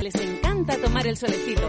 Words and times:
Les 0.00 0.14
encanta 0.14 0.78
tomar 0.78 1.06
el 1.06 1.16
solecito. 1.16 1.68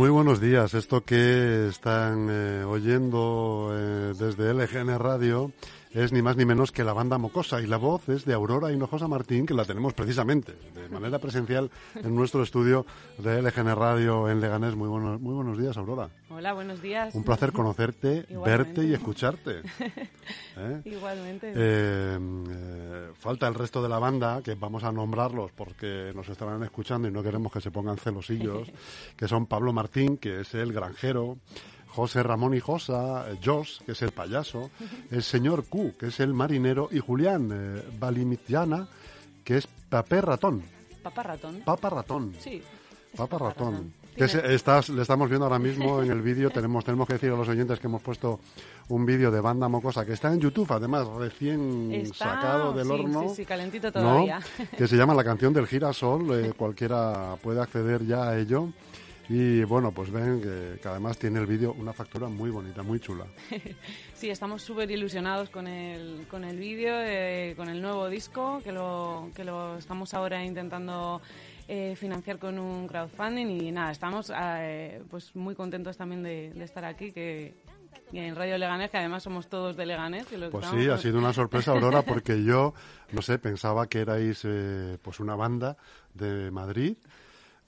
Muy 0.00 0.08
buenos 0.08 0.40
días. 0.40 0.72
Esto 0.72 1.04
que 1.04 1.68
están 1.68 2.28
eh, 2.30 2.64
oyendo 2.64 3.70
eh, 3.74 4.14
desde 4.18 4.54
LGN 4.54 4.98
Radio 4.98 5.52
es 5.92 6.12
ni 6.12 6.22
más 6.22 6.36
ni 6.36 6.44
menos 6.44 6.70
que 6.70 6.84
la 6.84 6.92
banda 6.92 7.18
Mocosa 7.18 7.60
y 7.60 7.66
la 7.66 7.76
voz 7.76 8.08
es 8.08 8.24
de 8.24 8.32
Aurora 8.32 8.72
Hinojosa 8.72 9.08
Martín, 9.08 9.44
que 9.44 9.54
la 9.54 9.64
tenemos 9.64 9.92
precisamente 9.92 10.52
de 10.74 10.88
manera 10.88 11.18
presencial 11.18 11.70
en 11.96 12.14
nuestro 12.14 12.42
estudio 12.44 12.86
de 13.18 13.42
LGN 13.42 13.74
Radio 13.74 14.28
en 14.28 14.40
Leganés. 14.40 14.76
Muy 14.76 14.88
buenos, 14.88 15.20
muy 15.20 15.34
buenos 15.34 15.58
días, 15.58 15.76
Aurora. 15.76 16.08
Hola, 16.28 16.52
buenos 16.52 16.80
días. 16.80 17.14
Un 17.14 17.24
placer 17.24 17.50
conocerte, 17.52 18.24
verte 18.44 18.84
y 18.84 18.94
escucharte. 18.94 19.62
¿Eh? 20.56 20.80
Igualmente. 20.84 21.52
Eh, 21.56 22.18
eh, 22.18 23.08
falta 23.14 23.48
el 23.48 23.54
resto 23.54 23.82
de 23.82 23.88
la 23.88 23.98
banda, 23.98 24.42
que 24.44 24.54
vamos 24.54 24.84
a 24.84 24.92
nombrarlos 24.92 25.50
porque 25.52 26.12
nos 26.14 26.28
estarán 26.28 26.62
escuchando 26.62 27.08
y 27.08 27.10
no 27.10 27.22
queremos 27.22 27.52
que 27.52 27.60
se 27.60 27.72
pongan 27.72 27.98
celosillos, 27.98 28.70
que 29.16 29.26
son 29.26 29.46
Pablo 29.46 29.72
Martín, 29.72 30.18
que 30.18 30.40
es 30.40 30.54
el 30.54 30.72
granjero, 30.72 31.38
José 31.90 32.22
Ramón 32.22 32.54
Hijosa, 32.54 33.30
eh, 33.30 33.38
Jos, 33.44 33.82
que 33.84 33.92
es 33.92 34.02
el 34.02 34.12
payaso, 34.12 34.70
el 35.10 35.22
señor 35.22 35.66
Q, 35.66 35.94
que 35.98 36.06
es 36.06 36.20
el 36.20 36.32
marinero, 36.34 36.88
y 36.92 36.98
Julián 37.00 37.50
eh, 37.52 37.82
Balimitiana, 37.98 38.88
que 39.44 39.56
es 39.58 39.66
papé 39.66 40.20
ratón, 40.20 40.62
Papá 41.02 41.22
ratón. 41.22 41.62
papa 41.64 41.90
ratón. 41.90 42.34
Sí. 42.38 42.62
Papa 43.16 43.38
Papá 43.38 43.44
ratón. 43.50 43.72
ratón. 43.72 43.92
Que 44.16 44.28
se- 44.28 44.54
estás, 44.54 44.88
le 44.90 45.02
estamos 45.02 45.28
viendo 45.28 45.46
ahora 45.46 45.58
mismo 45.58 46.02
en 46.02 46.10
el 46.10 46.20
vídeo. 46.20 46.50
Tenemos, 46.50 46.84
tenemos 46.84 47.06
que 47.06 47.14
decir 47.14 47.30
a 47.32 47.36
los 47.36 47.48
oyentes 47.48 47.78
que 47.78 47.86
hemos 47.86 48.02
puesto 48.02 48.40
un 48.88 49.06
vídeo 49.06 49.30
de 49.30 49.40
banda 49.40 49.68
mocosa 49.68 50.04
que 50.04 50.12
está 50.12 50.32
en 50.32 50.40
YouTube, 50.40 50.70
además 50.72 51.06
recién 51.06 51.90
Está- 51.92 52.34
sacado 52.34 52.72
del 52.72 52.86
sí, 52.86 52.92
horno. 52.92 53.28
Sí, 53.30 53.34
sí, 53.36 53.44
calentito 53.46 53.86
¿no? 53.88 53.92
todavía. 53.92 54.40
que 54.76 54.86
se 54.88 54.96
llama 54.96 55.14
La 55.14 55.24
canción 55.24 55.52
del 55.54 55.66
girasol. 55.66 56.34
eh, 56.44 56.52
cualquiera 56.56 57.36
puede 57.42 57.60
acceder 57.60 58.04
ya 58.04 58.28
a 58.28 58.38
ello. 58.38 58.68
Y 59.32 59.62
bueno, 59.62 59.92
pues 59.92 60.10
ven 60.10 60.40
que, 60.42 60.80
que 60.82 60.88
además 60.88 61.16
tiene 61.16 61.38
el 61.38 61.46
vídeo 61.46 61.72
una 61.74 61.92
factura 61.92 62.26
muy 62.28 62.50
bonita, 62.50 62.82
muy 62.82 62.98
chula. 62.98 63.26
Sí, 64.12 64.28
estamos 64.28 64.60
súper 64.60 64.90
ilusionados 64.90 65.48
con 65.48 65.66
el, 65.66 66.26
con 66.28 66.44
el 66.44 66.58
vídeo, 66.58 66.92
eh, 67.00 67.54
con 67.56 67.70
el 67.70 67.80
nuevo 67.80 68.06
disco, 68.10 68.60
que 68.62 68.70
lo, 68.70 69.30
que 69.34 69.44
lo 69.44 69.78
estamos 69.78 70.12
ahora 70.12 70.44
intentando 70.44 71.22
eh, 71.68 71.94
financiar 71.96 72.38
con 72.38 72.58
un 72.58 72.86
crowdfunding 72.86 73.46
y 73.46 73.72
nada, 73.72 73.92
estamos 73.92 74.30
eh, 74.38 75.00
pues 75.08 75.34
muy 75.36 75.54
contentos 75.54 75.96
también 75.96 76.22
de, 76.22 76.52
de 76.52 76.64
estar 76.64 76.84
aquí, 76.84 77.12
que, 77.12 77.54
que 78.10 78.26
en 78.26 78.36
Radio 78.36 78.58
Leganés, 78.58 78.90
que 78.90 78.98
además 78.98 79.22
somos 79.22 79.48
todos 79.48 79.74
de 79.74 79.86
Leganés. 79.86 80.26
que 80.26 80.36
los 80.36 80.50
Pues 80.50 80.64
estamos- 80.66 80.84
sí, 80.84 80.90
ha 80.90 80.98
sido 80.98 81.18
una 81.18 81.32
sorpresa, 81.32 81.70
Aurora, 81.70 82.02
porque 82.02 82.44
yo, 82.44 82.74
no 83.12 83.22
sé, 83.22 83.38
pensaba 83.38 83.86
que 83.86 84.00
erais 84.00 84.42
eh, 84.44 84.98
pues 85.00 85.18
una 85.20 85.34
banda 85.34 85.78
de 86.12 86.50
Madrid 86.50 86.94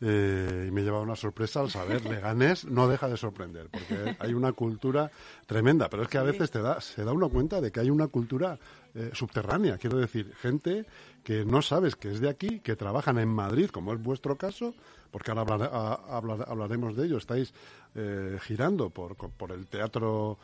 eh, 0.04 0.66
y 0.68 0.70
me 0.72 0.82
lleva 0.82 1.00
una 1.00 1.14
sorpresa 1.16 1.60
al 1.60 1.70
saber. 1.70 2.04
Leganés 2.04 2.64
no 2.64 2.88
deja 2.88 3.08
de 3.08 3.16
sorprender, 3.16 3.68
porque 3.70 4.16
hay 4.18 4.34
una 4.34 4.52
cultura 4.52 5.10
tremenda, 5.46 5.88
pero 5.88 6.02
es 6.02 6.08
que 6.08 6.18
a 6.18 6.22
veces 6.24 6.50
te 6.50 6.60
da, 6.60 6.80
se 6.80 7.04
da 7.04 7.12
uno 7.12 7.28
cuenta 7.28 7.60
de 7.60 7.70
que 7.70 7.80
hay 7.80 7.88
una 7.90 8.08
cultura 8.08 8.58
eh, 8.94 9.10
subterránea, 9.14 9.78
quiero 9.78 9.96
decir, 9.98 10.32
gente 10.40 10.84
que 11.22 11.44
no 11.44 11.62
sabes 11.62 11.94
que 11.96 12.10
es 12.10 12.20
de 12.20 12.28
aquí, 12.28 12.58
que 12.60 12.74
trabajan 12.76 13.18
en 13.18 13.28
Madrid, 13.28 13.70
como 13.70 13.92
es 13.94 14.02
vuestro 14.02 14.36
caso, 14.36 14.74
porque 15.12 15.30
ahora 15.30 15.42
hablar- 15.42 15.70
a- 15.72 16.16
hablar- 16.16 16.44
hablaremos 16.48 16.96
de 16.96 17.06
ello, 17.06 17.18
estáis 17.18 17.54
eh, 17.94 18.38
girando 18.42 18.90
por, 18.90 19.14
por 19.16 19.52
el 19.52 19.66
teatro 19.66 20.36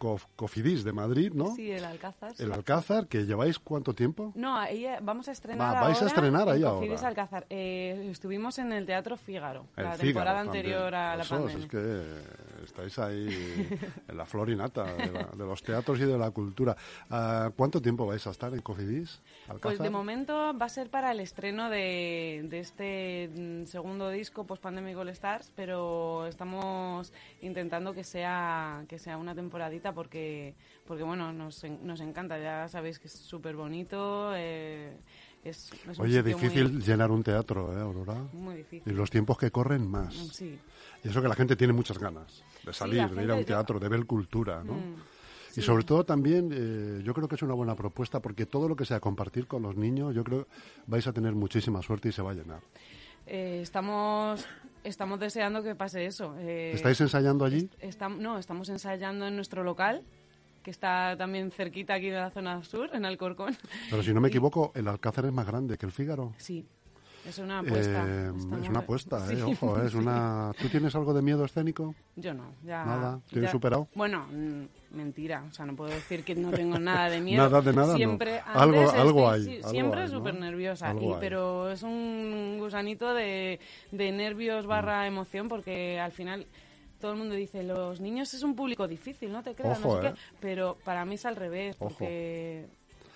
Cof- 0.00 0.26
Cofidis 0.34 0.82
de 0.82 0.92
Madrid, 0.92 1.30
¿no? 1.34 1.54
Sí, 1.54 1.70
el 1.70 1.84
Alcázar. 1.84 2.32
El 2.38 2.52
Alcázar, 2.52 3.06
que 3.06 3.26
lleváis 3.26 3.58
cuánto 3.58 3.94
tiempo? 3.94 4.32
No, 4.34 4.56
ahí 4.56 4.86
eh, 4.86 4.98
vamos 5.02 5.28
a 5.28 5.32
estrenar 5.32 5.76
Va, 5.76 5.80
vais 5.82 5.96
a 5.98 6.00
ahora 6.00 6.06
estrenar 6.06 6.48
ahí 6.48 6.62
ahora. 6.64 6.76
Cofidis 6.80 7.02
Alcázar. 7.02 7.46
Eh, 7.50 8.08
estuvimos 8.10 8.58
en 8.58 8.72
el 8.72 8.86
Teatro 8.86 9.16
Fígaro, 9.16 9.66
El 9.76 9.84
la 9.84 9.90
Fígaro 9.92 10.04
temporada 10.06 10.42
también. 10.44 10.64
anterior 10.66 10.94
a 10.94 11.16
la 11.16 11.22
Eso, 11.22 11.34
pandemia. 11.36 11.64
Es 11.64 11.70
que 11.70 12.64
estáis 12.64 12.98
ahí 12.98 13.68
en 14.08 14.16
la 14.16 14.24
flor 14.26 14.48
y 14.50 14.56
nata 14.56 14.84
de, 14.84 15.12
la- 15.12 15.28
de 15.36 15.44
los 15.44 15.62
teatros 15.62 15.98
y 16.00 16.04
de 16.04 16.16
la 16.18 16.30
cultura. 16.30 16.76
Ah, 17.10 17.50
¿Cuánto 17.56 17.80
tiempo 17.82 18.06
vais 18.06 18.26
a 18.26 18.30
estar 18.30 18.52
en 18.54 18.60
Cofidis? 18.62 19.20
Alcázar? 19.48 19.60
Pues 19.60 19.78
de 19.78 19.90
momento 19.90 20.56
va 20.58 20.66
a 20.66 20.68
ser 20.70 20.88
para 20.90 21.12
el 21.12 21.20
estreno 21.20 21.68
de, 21.68 22.46
de 22.48 22.60
este 22.60 23.30
mm, 23.34 23.66
segundo 23.66 24.08
disco 24.10 24.44
post-pandemic 24.44 24.96
All 24.96 25.08
Stars, 25.10 25.52
pero 25.54 26.26
estamos 26.26 27.12
intentando 27.42 27.92
que 27.92 28.04
sea 28.04 28.84
que 28.88 28.98
sea 28.98 29.16
una 29.18 29.34
temporadita 29.34 29.89
porque 29.92 30.54
porque 30.86 31.02
bueno 31.02 31.32
nos, 31.32 31.62
nos 31.82 32.00
encanta, 32.00 32.38
ya 32.38 32.68
sabéis 32.68 32.98
que 32.98 33.06
es 33.08 33.12
súper 33.14 33.56
bonito, 33.56 34.32
eh, 34.34 34.96
es, 35.44 35.70
es 35.88 35.98
Oye, 35.98 36.22
muy- 36.22 36.32
difícil 36.34 36.82
llenar 36.84 37.10
un 37.10 37.22
teatro, 37.22 37.76
¿eh, 37.76 37.80
Aurora? 37.80 38.14
Muy 38.32 38.54
Y 38.54 38.58
difícil. 38.58 38.94
los 38.96 39.10
tiempos 39.10 39.38
que 39.38 39.50
corren 39.50 39.86
más. 39.88 40.14
Sí. 40.32 40.58
Y 41.02 41.08
eso 41.08 41.22
que 41.22 41.28
la 41.28 41.34
gente 41.34 41.56
tiene 41.56 41.72
muchas 41.72 41.98
ganas 41.98 42.42
de 42.64 42.72
salir, 42.72 43.08
de 43.08 43.24
ir 43.24 43.30
a 43.30 43.34
un 43.36 43.44
teatro, 43.44 43.78
de 43.78 43.88
ver 43.88 44.04
cultura, 44.06 44.62
¿no? 44.64 44.74
Mm, 44.74 44.94
Y 45.56 45.62
sobre 45.62 45.82
todo 45.84 46.04
también, 46.04 46.50
eh, 46.52 47.02
yo 47.02 47.12
creo 47.14 47.26
que 47.26 47.34
es 47.36 47.42
una 47.42 47.54
buena 47.54 47.74
propuesta 47.74 48.20
porque 48.20 48.46
todo 48.46 48.68
lo 48.68 48.76
que 48.76 48.84
sea 48.84 49.00
compartir 49.00 49.46
con 49.46 49.62
los 49.62 49.76
niños, 49.76 50.14
yo 50.14 50.22
creo 50.22 50.46
vais 50.86 51.06
a 51.06 51.12
tener 51.12 51.32
muchísima 51.34 51.82
suerte 51.82 52.10
y 52.10 52.12
se 52.12 52.22
va 52.22 52.30
a 52.32 52.34
llenar. 52.34 52.60
Eh, 53.26 53.60
estamos 53.62 54.44
estamos 54.84 55.20
deseando 55.20 55.62
que 55.62 55.74
pase 55.74 56.06
eso. 56.06 56.34
Eh, 56.38 56.72
¿Estáis 56.74 57.00
ensayando 57.00 57.44
allí? 57.44 57.68
estam- 57.80 58.18
no, 58.18 58.38
estamos 58.38 58.68
ensayando 58.68 59.26
en 59.26 59.36
nuestro 59.36 59.62
local, 59.64 60.02
que 60.62 60.70
está 60.70 61.16
también 61.16 61.50
cerquita 61.50 61.94
aquí 61.94 62.10
de 62.10 62.18
la 62.18 62.30
zona 62.30 62.62
sur, 62.64 62.90
en 62.92 63.04
Alcorcón. 63.04 63.56
Pero 63.90 64.02
si 64.02 64.12
no 64.12 64.20
me 64.20 64.28
equivoco, 64.28 64.72
el 64.74 64.88
Alcázar 64.88 65.26
es 65.26 65.32
más 65.32 65.46
grande 65.46 65.76
que 65.78 65.86
el 65.86 65.92
Fígaro. 65.92 66.32
Sí, 66.38 66.66
es 67.26 67.38
una 67.38 67.60
apuesta. 67.60 68.04
Eh, 68.06 68.32
es 68.62 68.68
una 68.68 68.78
apuesta, 68.80 69.20
Sí. 69.28 69.34
eh, 69.36 69.42
ojo, 69.42 69.80
eh, 69.80 69.86
es 69.86 69.94
una... 69.94 70.52
¿Tú 70.60 70.68
tienes 70.68 70.94
algo 70.94 71.12
de 71.14 71.22
miedo 71.22 71.44
escénico? 71.44 71.94
Yo 72.16 72.34
no, 72.34 72.52
ya... 72.64 72.84
Nada, 72.84 73.20
¿tienes 73.28 73.48
ya- 73.48 73.52
superado? 73.52 73.88
Bueno, 73.94 74.26
mentira, 74.90 75.44
o 75.48 75.52
sea, 75.52 75.64
no 75.66 75.74
puedo 75.76 75.90
decir 75.90 76.24
que 76.24 76.34
no 76.34 76.50
tengo 76.50 76.78
nada 76.78 77.08
de 77.10 77.20
miedo. 77.22 77.42
Nada 77.42 77.60
de 77.60 77.72
nada, 77.72 77.88
no. 77.92 77.96
Siempre, 77.96 78.40
Algo- 78.40 78.78
antes 78.80 78.94
algo 78.94 79.30
hay, 79.30 79.42
sí, 79.44 79.56
algo 79.56 79.68
siempre 79.70 80.00
¿no? 80.02 80.08
súper 80.08 80.34
nerviosa, 80.34 80.94
y- 81.00 81.14
pero 81.20 81.70
es 81.70 81.82
un 81.82 82.56
gusanito 82.58 83.14
de, 83.14 83.58
de 83.92 84.12
nervios 84.12 84.66
barra 84.66 85.06
emoción 85.06 85.48
porque 85.48 85.98
al 85.98 86.12
final... 86.12 86.46
Todo 87.00 87.12
el 87.12 87.16
mundo 87.16 87.34
dice, 87.34 87.62
los 87.62 87.98
niños 87.98 88.34
es 88.34 88.42
un 88.42 88.54
público 88.54 88.86
difícil, 88.86 89.32
no 89.32 89.42
te 89.42 89.54
creas, 89.54 89.80
no 89.80 89.92
sé 89.98 90.06
eh. 90.08 90.10
qué. 90.12 90.20
Pero 90.38 90.76
para 90.84 91.06
mí 91.06 91.14
es 91.14 91.24
al 91.24 91.34
revés, 91.34 91.74
Ojo. 91.78 91.88
porque 91.88 92.66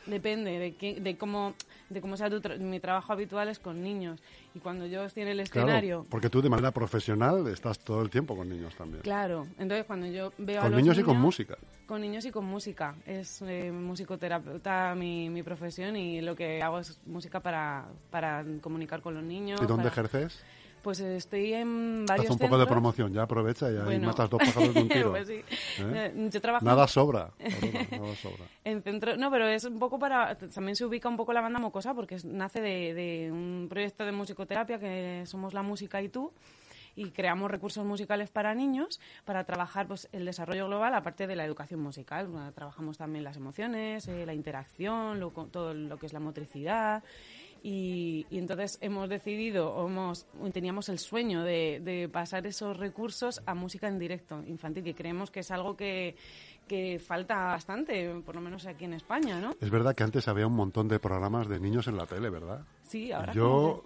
depende 0.07 0.59
de, 0.59 0.75
qué, 0.75 1.01
de 1.01 1.17
cómo 1.17 1.55
de 1.91 2.01
cómo 2.01 2.17
sea 2.17 2.29
tu 2.31 2.41
tra- 2.41 2.59
mi 2.59 2.81
trabajo 2.81 3.13
habitual 3.13 3.49
es 3.49 3.59
con 3.59 3.83
niños. 3.83 4.21
Y 4.55 4.59
cuando 4.59 4.87
yo 4.87 5.05
estoy 5.05 5.23
en 5.25 5.29
el 5.29 5.37
Claro, 5.49 5.67
escenario, 5.69 6.07
porque 6.09 6.31
tú 6.31 6.41
de 6.43 6.49
manera 6.49 6.71
profesional 6.73 7.47
estás 7.49 7.79
todo 7.79 8.03
el 8.03 8.11
tiempo 8.11 8.37
con 8.37 8.49
niños 8.49 8.75
también. 8.75 9.03
Claro, 9.03 9.47
entonces 9.59 9.85
cuando 9.85 10.07
yo 10.07 10.33
veo 10.39 10.59
a 10.61 10.63
Con 10.63 10.73
los 10.73 10.81
niños 10.81 10.99
y 10.99 11.03
con 11.03 11.19
música. 11.21 11.57
Con 11.87 12.01
niños 12.01 12.25
y 12.25 12.31
con 12.31 12.45
música. 12.47 12.95
Es 13.07 13.43
eh, 13.43 13.71
musicoterapeuta 13.71 14.95
mi, 14.95 15.29
mi 15.29 15.43
profesión 15.43 15.97
y 15.97 16.21
lo 16.21 16.35
que 16.35 16.63
hago 16.63 16.79
es 16.79 16.99
música 17.07 17.41
para, 17.41 17.87
para 18.11 18.45
comunicar 18.61 19.03
con 19.03 19.15
los 19.15 19.23
niños. 19.23 19.61
¿Y 19.63 19.67
dónde 19.67 19.91
para- 19.91 20.07
ejerces? 20.07 20.43
Pues 20.85 21.01
estoy 21.01 21.55
en 21.55 22.05
varios 22.07 22.27
Haz 22.27 22.33
un 22.33 22.39
poco 22.39 22.59
de 22.59 22.67
promoción, 22.67 23.13
ya 23.13 23.23
aprovecha 23.23 23.73
y 23.73 23.77
ahí 23.77 23.85
Bueno. 23.85 24.09
matas 24.09 24.29
dos 24.31 24.39
pájaros 24.39 24.75
de 24.75 24.83
un 24.83 24.89
tiro. 24.91 25.11
Pues 25.11 25.27
sí. 25.27 25.35
¿eh? 25.35 25.43
Eh, 25.81 26.29
Yo 26.31 26.41
trabajo 26.43 26.65
Nada 26.65 26.87
sobra, 26.87 27.31
Aurora, 27.41 27.87
nada 27.99 28.15
sobra. 28.17 28.45
en 28.65 28.83
centro, 28.83 29.17
no, 29.17 29.31
pero 29.31 29.49
es 29.49 29.65
un 29.65 29.79
poco 29.79 29.99
para, 29.99 30.37
también 30.37 30.77
se 30.77 30.85
ubica 30.85 31.09
un 31.09 31.17
poco 31.17 31.33
la 31.33 31.41
banda 31.41 31.59
Mocosa 31.59 31.95
porque 31.95 32.19
nace 32.25 32.61
de, 32.61 32.93
de 32.95 33.33
un 33.33 33.67
proyecto 33.69 34.05
de 34.05 34.13
musicoterapia 34.13 34.79
que 34.79 35.23
somos 35.27 35.55
la 35.55 35.63
música 35.63 36.03
y 36.03 36.09
tú 36.11 36.31
y 36.97 37.11
creamos 37.11 37.51
recursos 37.51 37.85
musicales 37.85 38.31
para 38.31 38.55
niños 38.55 39.01
para 39.25 39.43
trabajar 39.45 39.89
pues 39.89 40.09
el 40.13 40.25
desarrollo 40.25 40.67
global 40.69 40.95
aparte 40.95 41.27
de 41.27 41.35
la 41.35 41.45
educación 41.45 41.81
musical. 41.81 42.29
Bueno, 42.29 42.53
trabajamos 42.53 42.99
también 42.99 43.25
las 43.25 43.37
emociones, 43.37 44.07
eh, 44.07 44.25
la 44.27 44.35
interacción, 44.35 45.19
lo 45.19 45.31
todo 45.31 45.75
lo 45.75 45.97
que 45.97 46.07
es 46.07 46.13
la 46.13 46.21
motricidad. 46.21 47.03
Y, 47.67 48.27
y 48.29 48.37
entonces 48.37 48.77
hemos 48.83 49.09
decidido, 49.09 49.75
o 49.75 49.89
hemos, 49.89 50.27
teníamos 50.53 50.91
el 50.91 50.99
sueño 50.99 51.43
de, 51.45 51.81
de 51.83 52.11
pasar 52.11 52.47
esos 52.47 52.77
recursos 52.77 53.43
a 53.47 53.55
música 53.55 53.89
en 53.89 53.99
directo 53.99 54.43
infantil, 54.47 54.87
y 54.87 54.93
creemos 54.93 55.31
que 55.31 55.41
es 55.41 55.51
algo 55.51 55.75
que, 55.75 56.15
que 56.69 56.99
falta 56.99 57.37
bastante, 57.37 58.21
por 58.21 58.35
lo 58.35 58.43
menos 58.43 58.67
aquí 58.67 58.85
en 58.85 58.93
España, 58.93 59.41
¿no? 59.41 59.57
Es 59.63 59.71
verdad 59.71 59.95
que 59.95 60.03
antes 60.03 60.29
había 60.29 60.47
un 60.47 60.55
montón 60.55 60.89
de 60.89 60.99
programas 60.99 61.49
de 61.49 61.59
niños 61.59 61.89
en 61.89 61.97
la 61.97 62.05
tele, 62.05 62.29
¿verdad? 62.29 62.67
Sí, 62.83 63.11
ahora 63.13 63.33
Yo 63.33 63.85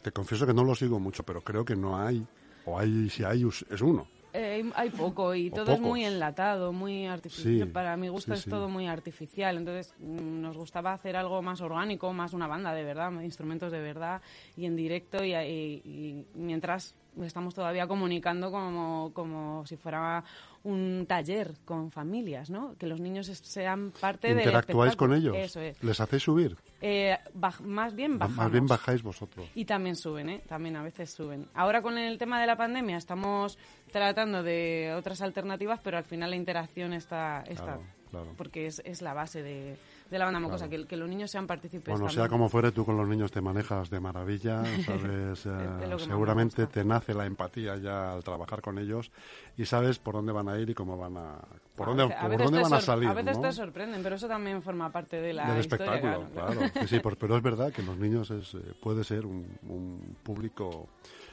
te 0.00 0.10
confieso 0.10 0.46
que 0.46 0.54
no 0.54 0.64
lo 0.64 0.74
sigo 0.74 0.98
mucho, 0.98 1.22
pero 1.22 1.42
creo 1.42 1.66
que 1.66 1.76
no 1.76 2.00
hay, 2.00 2.26
o 2.64 2.78
hay, 2.78 3.10
si 3.10 3.24
hay, 3.24 3.46
es 3.46 3.82
uno. 3.82 4.08
Eh, 4.32 4.70
hay- 4.74 4.90
poco 4.90 5.34
y 5.34 5.48
O 5.48 5.54
todo 5.54 5.72
es 5.72 5.80
muy 5.80 6.04
enlatado, 6.04 6.72
muy 6.72 7.06
artificial. 7.06 7.66
Sí, 7.66 7.72
Para 7.72 7.96
mi 7.96 8.08
gusto 8.08 8.34
sí, 8.34 8.38
es 8.38 8.44
sí. 8.44 8.50
todo 8.50 8.68
muy 8.68 8.86
artificial. 8.86 9.56
Entonces 9.56 9.94
mm, 9.98 10.40
nos 10.42 10.56
gustaba 10.56 10.92
hacer 10.92 11.16
algo 11.16 11.40
más 11.42 11.60
orgánico, 11.60 12.12
más 12.12 12.32
una 12.34 12.46
banda 12.46 12.72
de 12.74 12.84
verdad, 12.84 13.10
instrumentos 13.22 13.72
de 13.72 13.80
verdad 13.80 14.20
y 14.56 14.66
en 14.66 14.76
directo. 14.76 15.24
Y, 15.24 15.34
y- 15.34 15.82
y 15.84 16.26
mientras 16.34 16.94
estamos 17.22 17.54
todavía 17.54 17.86
comunicando 17.88 18.50
como, 18.50 19.10
como 19.14 19.64
si 19.66 19.76
fuera 19.76 20.22
un 20.68 21.06
taller 21.08 21.54
con 21.64 21.90
familias, 21.90 22.50
¿no? 22.50 22.76
Que 22.78 22.86
los 22.86 23.00
niños 23.00 23.26
sean 23.26 23.92
parte 24.00 24.28
del 24.28 24.38
¿Interactuáis 24.38 24.96
con 24.96 25.14
ellos? 25.14 25.34
Eso 25.36 25.60
es. 25.60 25.82
¿Les 25.82 25.98
hacéis 26.00 26.22
subir? 26.22 26.56
Eh, 26.80 27.16
baj- 27.34 27.60
más 27.60 27.94
bien 27.94 28.18
bajamos. 28.18 28.36
Más 28.36 28.52
bien 28.52 28.66
bajáis 28.66 29.02
vosotros. 29.02 29.46
Y 29.54 29.64
también 29.64 29.96
suben, 29.96 30.28
¿eh? 30.28 30.42
También 30.46 30.76
a 30.76 30.82
veces 30.82 31.10
suben. 31.10 31.46
Ahora 31.54 31.82
con 31.82 31.96
el 31.98 32.18
tema 32.18 32.40
de 32.40 32.46
la 32.46 32.56
pandemia 32.56 32.96
estamos 32.96 33.58
tratando 33.90 34.42
de 34.42 34.94
otras 34.96 35.22
alternativas, 35.22 35.80
pero 35.82 35.96
al 35.96 36.04
final 36.04 36.30
la 36.30 36.36
interacción 36.36 36.92
está... 36.92 37.42
está 37.48 37.64
Claro, 37.64 37.82
claro. 38.10 38.34
Porque 38.36 38.66
es, 38.66 38.80
es 38.84 39.02
la 39.02 39.14
base 39.14 39.42
de, 39.42 39.76
de 40.10 40.18
la 40.18 40.24
banda 40.24 40.40
mocosa, 40.40 40.68
que, 40.68 40.86
que 40.86 40.96
los 40.96 41.08
niños 41.08 41.30
sean 41.30 41.46
partícipes 41.46 41.86
Bueno, 41.92 42.06
también. 42.06 42.22
sea 42.22 42.28
como 42.28 42.48
fuere, 42.48 42.72
tú 42.72 42.84
con 42.84 42.96
los 42.96 43.06
niños 43.06 43.30
te 43.30 43.40
manejas 43.40 43.90
de 43.90 44.00
maravilla, 44.00 44.62
sabes, 44.86 45.44
eh, 45.46 45.96
seguramente 45.98 46.66
te 46.66 46.84
nace 46.84 47.12
la 47.14 47.26
empatía 47.26 47.76
ya 47.76 48.12
al 48.12 48.24
trabajar 48.24 48.62
con 48.62 48.78
ellos 48.78 49.10
y 49.56 49.64
sabes 49.66 49.98
por 49.98 50.14
dónde 50.14 50.32
van 50.32 50.48
a 50.48 50.58
ir 50.58 50.70
y 50.70 50.74
cómo 50.74 50.96
van 50.96 51.16
a, 51.16 51.38
por 51.76 51.88
A 51.88 51.94
dónde, 51.94 52.14
a 52.14 52.20
por 52.28 52.38
dónde 52.38 52.62
van 52.62 52.72
a 52.74 52.80
salir, 52.80 53.08
A 53.08 53.14
veces 53.14 53.36
¿no? 53.36 53.42
te 53.42 53.52
sorprenden, 53.52 54.02
pero 54.02 54.16
eso 54.16 54.28
también 54.28 54.62
forma 54.62 54.90
parte 54.90 55.20
de 55.20 55.32
la 55.34 55.50
del 55.52 55.60
historia, 55.60 55.94
espectáculo, 55.94 56.30
claro, 56.32 56.70
claro. 56.70 56.86
Sí, 56.86 57.00
pero 57.20 57.36
es 57.36 57.42
verdad 57.42 57.72
que 57.72 57.82
los 57.82 57.96
niños 57.98 58.30
es, 58.30 58.54
eh, 58.54 58.58
puede 58.82 59.04
ser 59.04 59.26
un, 59.26 59.46
un 59.68 60.16
público, 60.22 60.88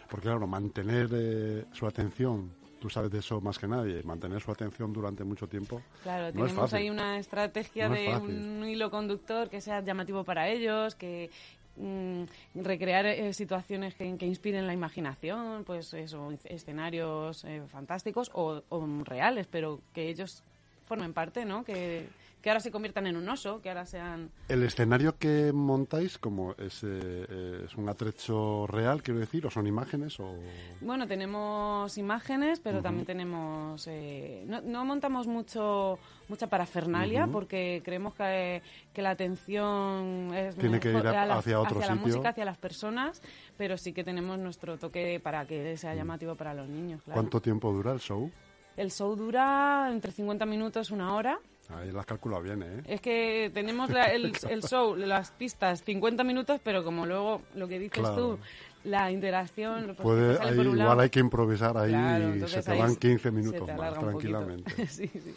porque 0.10 0.28
claro, 0.28 0.46
mantener 0.48 1.10
eh, 1.14 1.66
su 1.72 1.88
atención, 1.88 2.52
tú 2.86 2.90
sabes 2.92 3.10
de 3.10 3.18
eso 3.18 3.42
más 3.42 3.58
que 3.58 3.68
nadie, 3.68 4.04
mantener 4.04 4.40
su 4.42 4.52
atención 4.52 4.94
durante 4.94 5.24
mucho 5.24 5.48
tiempo 5.48 5.82
Claro, 6.04 6.26
no 6.26 6.28
es 6.28 6.34
tenemos 6.52 6.56
fácil. 6.70 6.78
ahí 6.78 6.90
una 6.92 7.18
estrategia 7.18 7.90
No 7.90 7.96
de 7.96 8.16
un 8.16 8.64
hilo 8.70 8.92
conductor 8.92 9.50
que 9.50 9.60
sea 9.60 9.82
llamativo 9.82 10.24
para 10.24 10.48
ellos, 10.50 10.94
que 10.94 11.32
mm, 11.78 12.26
recrear 12.62 13.08
eh, 13.08 13.34
situaciones 13.34 13.96
que, 13.96 14.16
que 14.18 14.28
inspiren 14.28 14.68
la 14.68 14.74
imaginación, 14.74 15.64
pues 15.64 15.96
eso, 15.96 16.32
escenarios 16.44 17.44
eh, 17.46 17.64
fantásticos 17.72 18.30
o, 18.36 18.62
o 18.70 18.86
reales, 19.04 19.48
pero 19.50 19.80
que 19.92 20.08
ellos 20.08 20.44
formen 20.86 21.12
parte, 21.12 21.44
¿no? 21.44 21.64
Que, 21.64 22.08
que 22.46 22.52
ahora 22.52 22.60
se 22.60 22.70
conviertan 22.70 23.08
en 23.08 23.16
un 23.18 23.28
oso, 23.28 23.60
que 23.60 23.70
ahora 23.70 23.88
sean... 23.88 24.30
¿El 24.50 24.62
escenario 24.62 25.18
que 25.18 25.52
montáis 25.52 26.20
como 26.20 26.52
es, 26.60 26.84
eh, 26.84 26.88
eh, 27.28 27.62
es 27.66 27.74
un 27.76 27.90
atrecho 27.90 28.68
real, 28.68 29.02
quiero 29.02 29.20
decir, 29.20 29.48
o 29.48 29.50
son 29.50 29.66
imágenes 29.66 30.20
o 30.20 30.36
Bueno, 30.80 31.08
tenemos 31.08 31.98
imágenes, 31.98 32.60
pero 32.60 32.84
también 32.84 33.08
tenemos... 33.08 33.88
eh, 33.88 34.44
no, 34.46 34.62
no 34.62 34.86
montamos 34.86 35.26
mucho 35.26 35.98
mucha 36.30 36.46
parafernalia 36.46 37.26
porque 37.26 37.82
creemos 37.84 38.14
que, 38.14 38.62
que 38.94 39.02
la 39.02 39.10
atención 39.10 40.32
es 40.36 40.56
Tiene 40.56 40.80
que 40.80 40.92
ir 40.92 40.98
a- 40.98 41.26
la- 41.26 41.38
hacia 41.40 41.60
otro 41.60 41.80
la 41.80 41.88
sitio. 41.88 42.02
música, 42.02 42.30
hacia 42.30 42.46
las 42.46 42.58
personas, 42.60 43.24
pero 43.58 43.76
sí 43.76 43.92
que 43.92 44.04
tenemos 44.04 44.38
nuestro 44.38 44.78
toque 44.78 45.20
para 45.20 45.48
que 45.48 45.78
sea 45.78 45.96
llamativo 45.96 46.36
para 46.36 46.54
los 46.54 46.68
niños, 46.70 47.02
claro. 47.02 47.20
cuánto 47.22 47.42
tiempo 47.42 47.72
dura 47.74 47.92
el 47.92 48.00
show? 48.00 48.30
El 48.78 48.92
show 48.92 49.16
dura 49.16 49.90
entre 49.92 50.12
50 50.12 50.46
minutos, 50.46 50.92
una 50.92 51.16
hora. 51.16 51.40
Ahí 51.70 51.92
las 51.92 52.06
calcula 52.06 52.40
bien, 52.40 52.62
¿eh? 52.62 52.82
Es 52.86 53.02
que 53.02 53.50
tenemos 53.54 53.90
la- 53.90 54.12
el, 54.12 54.34
el 54.50 54.62
show, 54.64 54.96
las 54.96 55.32
pistas, 55.32 55.82
50 55.84 56.24
minutos, 56.24 56.62
pero 56.64 56.84
como 56.84 57.06
luego 57.06 57.42
lo 57.56 57.68
que 57.68 57.80
dices 57.80 58.00
Claro. 58.00 58.16
tú, 58.16 58.40
la 58.84 59.12
interacción... 59.12 59.96
Puede, 59.96 60.34
igual 60.54 60.78
lado. 60.78 61.00
hay 61.02 61.10
que 61.10 61.20
improvisar 61.20 61.76
ahí 61.78 61.90
Claro, 61.90 62.36
y 62.36 62.48
se 62.48 62.62
te 62.62 62.78
van 62.78 62.92
se- 62.92 63.00
15 63.00 63.20
se 63.24 63.32
minutos 63.32 63.68
más, 63.76 63.98
tranquilamente. 64.00 64.88
sí, 64.88 65.08
sí. 65.08 65.34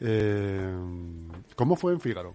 Eh, 0.00 0.72
¿Cómo 1.56 1.74
fue 1.76 1.92
en 1.92 2.00
Fígaro? 2.00 2.34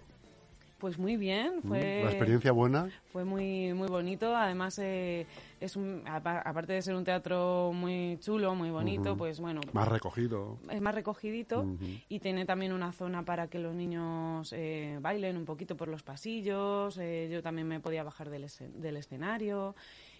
Pues 0.80 0.98
muy 0.98 1.16
bien, 1.18 1.62
fue... 1.68 2.02
¿La 2.04 2.10
experiencia 2.10 2.52
buena? 2.54 2.90
Fue 3.12 3.26
muy 3.26 3.74
muy 3.74 3.88
bonito, 3.90 4.34
además 4.36 4.80
eh, 4.82 5.26
es 5.60 5.76
un, 5.76 6.04
apa- 6.08 6.40
aparte 6.40 6.74
de 6.74 6.82
ser 6.82 6.96
un 6.96 7.04
teatro 7.04 7.72
muy 7.74 8.18
chulo, 8.22 8.56
muy 8.56 8.70
bonito, 8.70 9.16
pues 9.18 9.40
bueno, 9.40 9.62
Más 9.74 9.88
recogido. 9.88 10.58
es 10.72 10.82
más 10.82 10.96
recogidito 10.96 11.66
y 12.08 12.20
tiene 12.20 12.46
también 12.46 12.72
una 12.74 12.92
zona 12.92 13.24
para 13.24 13.48
que 13.48 13.60
los 13.60 13.76
niños 13.76 14.52
eh, 14.54 14.98
bailen 15.02 15.38
un 15.38 15.46
poquito 15.46 15.76
por 15.76 15.88
los 15.88 16.04
pasillos. 16.04 16.98
eh, 16.98 17.30
yo 17.32 17.42
también 17.42 17.68
me 17.68 17.80
podía 17.80 18.04
bajar 18.04 18.30
del, 18.30 18.46
del 18.76 18.98
escenario 18.98 19.76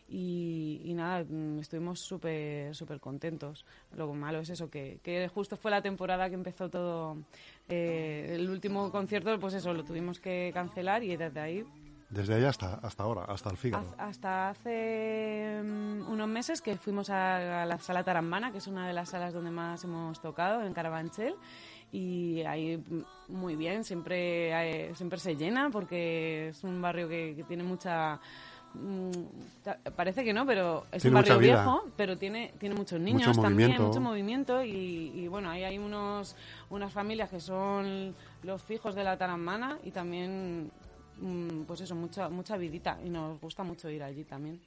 y, 0.08 0.82
y 0.86 0.94
nada, 0.96 1.24
mm, 1.24 1.60
estuvimos 1.60 2.00
súper 2.00 2.74
súper 2.76 3.00
contentos. 3.00 3.66
Lo 3.96 4.12
malo 4.14 4.40
es 4.40 4.50
eso, 4.50 4.70
que, 4.70 5.00
que 5.04 5.28
justo 5.28 5.56
fue 5.56 5.70
la 5.72 5.82
temporada 5.82 6.28
que 6.30 6.36
empezó 6.36 6.70
todo. 6.70 7.18
eh, 7.68 8.32
el 8.36 8.50
último 8.50 8.92
concierto, 8.92 9.40
pues 9.40 9.54
eso, 9.54 9.74
lo 9.74 9.84
tuvimos 9.84 10.20
que 10.20 10.50
cancelar 10.54 11.04
y 11.04 11.16
desde 11.16 11.40
ahí 11.40 11.64
Desde 12.10 12.34
ahí 12.36 12.44
hasta, 12.44 12.76
hasta 12.82 13.04
ahora, 13.04 13.26
hasta 13.26 13.50
el 13.52 13.58
Fígaro. 13.58 13.86
Hasta 14.00 14.50
hace 14.50 15.62
mm, 15.64 16.10
unos 16.12 16.28
meses 16.28 16.60
que 16.62 16.76
fuimos 16.76 17.10
a, 17.12 17.62
a 17.64 17.66
la 17.68 17.78
sala 17.78 18.04
Tarambana, 18.04 18.52
que 18.52 18.58
es 18.58 18.68
una 18.68 18.88
de 18.88 18.94
las 18.94 19.10
salas 19.10 19.34
donde 19.34 19.52
más 19.52 19.84
hemos 19.84 20.20
tocado, 20.20 20.64
en 20.64 20.74
Carabanchel. 20.74 21.36
Y 21.92 22.42
ahí 22.42 22.78
mm, 22.78 23.34
muy 23.34 23.56
bien, 23.56 23.84
siempre, 23.84 24.88
eh, 24.90 24.96
siempre 24.96 25.20
se 25.20 25.36
llena 25.36 25.70
porque 25.70 26.50
es 26.50 26.64
un 26.64 26.82
barrio 26.82 27.08
que, 27.08 27.34
que 27.36 27.44
tiene 27.44 27.64
mucha... 27.64 28.20
mm, 28.74 29.12
Parece 29.96 30.24
que 30.24 30.34
no, 30.34 30.48
pero 30.48 30.86
es 30.92 31.04
Tiene 31.04 31.16
un 31.18 31.22
barrio 31.24 31.38
viejo, 31.38 31.84
pero 31.96 32.18
tiene, 32.18 32.54
tiene 32.58 32.74
muchos 32.74 33.00
niños 33.00 33.28
Mucho 33.28 33.42
también, 33.42 33.70
movimiento. 33.70 33.88
mucho 33.88 34.02
movimiento. 34.02 34.64
Y, 34.64 35.12
y 35.14 35.28
bueno, 35.28 35.52
ahí 35.52 35.64
hay 35.64 35.78
unos, 35.78 36.36
unas 36.72 36.92
familias 36.92 37.30
que 37.30 37.40
son 37.40 38.16
los 38.42 38.64
fijos 38.64 38.96
de 38.96 39.04
la 39.04 39.16
Tarambana 39.16 39.78
y 39.84 39.92
también 39.92 40.72
pues 41.68 41.82
eso, 41.82 41.96
mucha, 41.96 42.30
mucha 42.30 42.58
vidita 42.58 43.00
y 43.04 43.10
nos 43.10 43.40
gusta 43.40 43.64
mucho 43.64 43.90
ir 43.90 44.04
allí 44.04 44.24
también. 44.24 44.60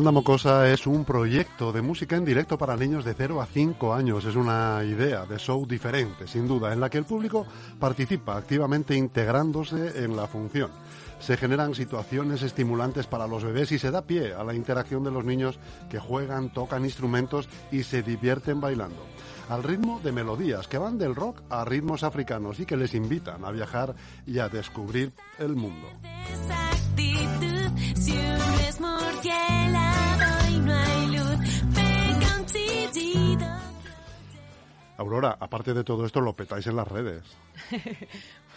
Banda 0.00 0.12
Mocosa 0.12 0.66
es 0.70 0.86
un 0.86 1.04
proyecto 1.04 1.72
de 1.72 1.82
música 1.82 2.16
en 2.16 2.24
directo 2.24 2.56
para 2.56 2.74
niños 2.74 3.04
de 3.04 3.12
0 3.12 3.42
a 3.42 3.44
5 3.44 3.92
años. 3.92 4.24
Es 4.24 4.34
una 4.34 4.82
idea 4.82 5.26
de 5.26 5.36
show 5.36 5.66
diferente, 5.66 6.26
sin 6.26 6.48
duda, 6.48 6.72
en 6.72 6.80
la 6.80 6.88
que 6.88 6.96
el 6.96 7.04
público 7.04 7.46
participa 7.78 8.38
activamente 8.38 8.94
integrándose 8.94 10.02
en 10.02 10.16
la 10.16 10.26
función. 10.26 10.70
Se 11.18 11.36
generan 11.36 11.74
situaciones 11.74 12.40
estimulantes 12.40 13.06
para 13.06 13.26
los 13.26 13.44
bebés 13.44 13.72
y 13.72 13.78
se 13.78 13.90
da 13.90 14.00
pie 14.00 14.32
a 14.32 14.42
la 14.42 14.54
interacción 14.54 15.04
de 15.04 15.10
los 15.10 15.26
niños 15.26 15.58
que 15.90 15.98
juegan, 15.98 16.50
tocan 16.50 16.86
instrumentos 16.86 17.46
y 17.70 17.82
se 17.82 18.02
divierten 18.02 18.58
bailando. 18.58 19.04
Al 19.50 19.62
ritmo 19.62 20.00
de 20.02 20.12
melodías 20.12 20.66
que 20.66 20.78
van 20.78 20.96
del 20.96 21.14
rock 21.14 21.42
a 21.50 21.66
ritmos 21.66 22.04
africanos 22.04 22.58
y 22.58 22.64
que 22.64 22.78
les 22.78 22.94
invitan 22.94 23.44
a 23.44 23.50
viajar 23.50 23.94
y 24.26 24.38
a 24.38 24.48
descubrir 24.48 25.12
el 25.38 25.56
mundo. 25.56 25.88
Aurora, 35.00 35.34
aparte 35.40 35.72
de 35.72 35.82
todo 35.82 36.04
esto, 36.04 36.20
lo 36.20 36.34
petáis 36.34 36.66
en 36.66 36.76
las 36.76 36.86
redes. 36.86 37.24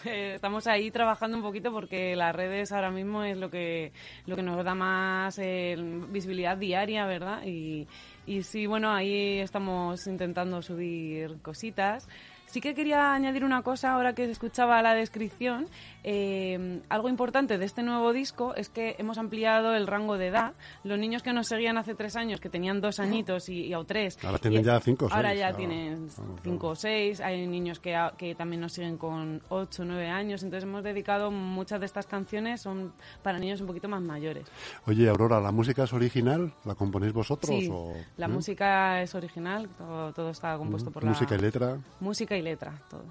Eh, 0.06 0.34
Estamos 0.34 0.66
ahí 0.66 0.90
trabajando 0.90 1.38
un 1.38 1.42
poquito 1.42 1.72
porque 1.72 2.14
las 2.14 2.36
redes 2.36 2.72
ahora 2.72 2.90
mismo 2.90 3.22
es 3.24 3.38
lo 3.38 3.48
que, 3.48 3.90
lo 4.26 4.36
que 4.36 4.42
nos 4.42 4.62
da 4.62 4.74
más 4.74 5.38
eh, 5.38 5.76
visibilidad 6.10 6.58
diaria, 6.58 7.06
¿verdad? 7.06 7.42
Y, 7.46 7.88
y 8.26 8.42
sí, 8.42 8.66
bueno, 8.66 8.92
ahí 8.92 9.38
estamos 9.38 10.06
intentando 10.06 10.60
subir 10.60 11.40
cositas. 11.40 12.06
Sí 12.54 12.60
que 12.60 12.72
quería 12.72 13.12
añadir 13.12 13.44
una 13.44 13.62
cosa 13.62 13.94
ahora 13.94 14.14
que 14.14 14.30
escuchaba 14.30 14.80
la 14.80 14.94
descripción. 14.94 15.66
Eh, 16.04 16.82
algo 16.88 17.08
importante 17.08 17.58
de 17.58 17.64
este 17.64 17.82
nuevo 17.82 18.12
disco 18.12 18.54
es 18.54 18.68
que 18.68 18.94
hemos 18.98 19.18
ampliado 19.18 19.74
el 19.74 19.88
rango 19.88 20.16
de 20.18 20.28
edad. 20.28 20.52
Los 20.84 20.96
niños 20.96 21.24
que 21.24 21.32
nos 21.32 21.48
seguían 21.48 21.78
hace 21.78 21.96
tres 21.96 22.14
años, 22.14 22.38
que 22.38 22.48
tenían 22.48 22.80
dos 22.80 23.00
añitos 23.00 23.48
y, 23.48 23.64
y 23.66 23.74
o 23.74 23.82
tres. 23.82 24.24
Ahora 24.24 24.38
tienen 24.38 24.60
y- 24.60 24.64
ya 24.66 24.78
cinco 24.78 25.06
o 25.06 25.12
Ahora 25.12 25.30
seis, 25.30 25.40
ya 25.40 25.46
claro. 25.48 25.56
tienen 25.58 26.08
cinco 26.44 26.68
o 26.68 26.74
seis. 26.76 27.20
Hay 27.20 27.44
niños 27.48 27.80
que, 27.80 27.98
que 28.16 28.36
también 28.36 28.60
nos 28.60 28.72
siguen 28.72 28.98
con 28.98 29.42
ocho 29.48 29.82
o 29.82 29.84
nueve 29.84 30.06
años. 30.08 30.44
Entonces 30.44 30.62
hemos 30.62 30.84
dedicado 30.84 31.32
muchas 31.32 31.80
de 31.80 31.86
estas 31.86 32.06
canciones 32.06 32.60
son 32.62 32.92
para 33.24 33.40
niños 33.40 33.60
un 33.62 33.66
poquito 33.66 33.88
más 33.88 34.00
mayores. 34.00 34.46
Oye, 34.86 35.08
Aurora, 35.08 35.40
¿la 35.40 35.50
música 35.50 35.82
es 35.82 35.92
original? 35.92 36.52
¿La 36.64 36.76
componéis 36.76 37.12
vosotros? 37.12 37.50
Sí, 37.50 37.68
o, 37.72 37.94
la 38.16 38.26
¿eh? 38.26 38.28
música 38.28 39.02
es 39.02 39.12
original, 39.16 39.68
todo, 39.76 40.12
todo 40.12 40.30
está 40.30 40.56
compuesto 40.56 40.92
por 40.92 41.02
la 41.02 41.10
Música 41.10 41.34
y 41.34 41.38
letra. 41.38 41.78
música 41.98 42.36
y 42.36 42.43
letra, 42.44 42.80
todo. 42.88 43.04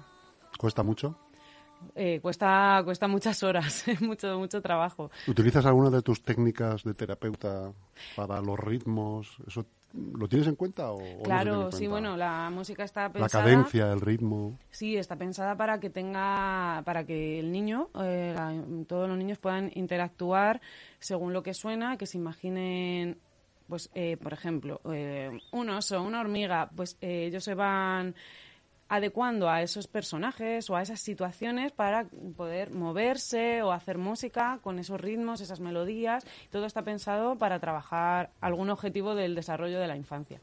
¿Cuesta 0.58 0.82
mucho? 0.82 1.18
Eh, 1.94 2.20
cuesta 2.22 2.80
cuesta 2.84 3.06
muchas 3.08 3.42
horas, 3.42 3.84
mucho 4.00 4.38
mucho 4.38 4.62
trabajo. 4.62 5.10
¿Utilizas 5.26 5.66
alguna 5.66 5.90
de 5.90 6.00
tus 6.00 6.22
técnicas 6.22 6.82
de 6.84 6.94
terapeuta 6.94 7.72
para 8.16 8.40
los 8.40 8.58
ritmos? 8.58 9.36
¿Eso 9.46 9.66
lo 9.92 10.26
tienes 10.28 10.48
en 10.48 10.54
cuenta 10.56 10.90
o, 10.92 10.96
no 10.96 11.02
en 11.18 11.22
Claro, 11.24 11.70
sí, 11.72 11.86
cuenta? 11.86 11.88
bueno, 11.90 12.16
la 12.16 12.50
música 12.50 12.84
está 12.84 13.02
La 13.08 13.12
pensada. 13.12 13.44
cadencia, 13.44 13.92
el 13.92 14.00
ritmo. 14.00 14.58
Sí, 14.70 14.96
está 14.96 15.14
pensada 15.16 15.56
para 15.56 15.78
que 15.78 15.90
tenga, 15.90 16.82
para 16.84 17.04
que 17.04 17.38
el 17.38 17.52
niño, 17.52 17.90
eh, 18.02 18.32
la- 18.34 18.54
todos 18.88 19.08
los 19.08 19.18
niños 19.18 19.38
puedan 19.38 19.70
interactuar 19.74 20.60
según 21.00 21.32
lo 21.32 21.42
que 21.42 21.54
suena, 21.54 21.96
que 21.98 22.06
se 22.06 22.16
imaginen, 22.18 23.18
pues, 23.68 23.90
eh, 23.94 24.16
por 24.16 24.32
ejemplo, 24.32 24.80
eh, 24.92 25.30
un 25.52 25.68
oso, 25.70 26.02
una 26.02 26.20
hormiga, 26.20 26.70
pues 26.74 26.96
eh, 27.00 27.26
ellos 27.26 27.44
se 27.44 27.54
van 27.54 28.14
adecuando 28.88 29.48
a 29.48 29.62
esos 29.62 29.86
personajes 29.86 30.68
o 30.70 30.76
a 30.76 30.82
esas 30.82 31.00
situaciones 31.00 31.72
para 31.72 32.06
poder 32.36 32.70
moverse 32.70 33.62
o 33.62 33.72
hacer 33.72 33.98
música 33.98 34.58
con 34.62 34.78
esos 34.78 35.00
ritmos, 35.00 35.40
esas 35.40 35.60
melodías. 35.60 36.24
Todo 36.50 36.66
está 36.66 36.82
pensado 36.82 37.36
para 37.36 37.58
trabajar 37.58 38.30
algún 38.40 38.70
objetivo 38.70 39.14
del 39.14 39.34
desarrollo 39.34 39.80
de 39.80 39.88
la 39.88 39.96
infancia. 39.96 40.40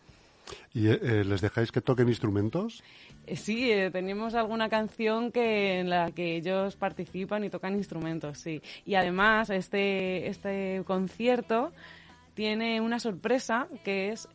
¿Y 0.74 0.88
eh, 0.88 1.00
eh, 1.01 1.24
les 1.24 1.41
dejáis 1.41 1.71
que 1.71 1.81
toquen 1.81 2.10
instrumentos? 2.10 2.83
Eh, 3.25 3.36
Sí, 3.36 3.71
eh, 3.71 3.91
tenemos 3.91 4.36
alguna 4.36 4.69
canción 4.69 5.31
que 5.31 5.79
en 5.79 5.89
la 5.89 6.12
que 6.12 6.36
ellos 6.36 6.75
participan 6.75 7.43
y 7.43 7.50
tocan 7.50 7.75
instrumentos, 7.75 8.39
sí. 8.39 8.62
Y 8.86 8.95
además 8.95 9.50
este 9.50 10.27
este 10.27 10.83
concierto 10.86 11.71
tiene 12.33 12.81
una 12.81 13.00
sorpresa 13.00 13.67
que 13.83 14.10
es 14.10 14.27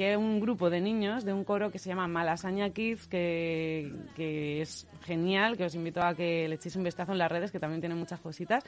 que 0.00 0.16
un 0.16 0.40
grupo 0.40 0.70
de 0.70 0.80
niños 0.80 1.26
de 1.26 1.34
un 1.34 1.44
coro 1.44 1.70
que 1.70 1.78
se 1.78 1.90
llama 1.90 2.08
Malasaña 2.08 2.70
Kids, 2.70 3.06
que, 3.06 3.92
que 4.16 4.62
es 4.62 4.88
genial, 5.02 5.58
que 5.58 5.66
os 5.66 5.74
invito 5.74 6.00
a 6.00 6.14
que 6.14 6.48
le 6.48 6.54
echéis 6.54 6.74
un 6.76 6.84
vistazo 6.84 7.12
en 7.12 7.18
las 7.18 7.30
redes, 7.30 7.50
que 7.50 7.60
también 7.60 7.82
tiene 7.82 7.94
muchas 7.94 8.18
cositas, 8.18 8.64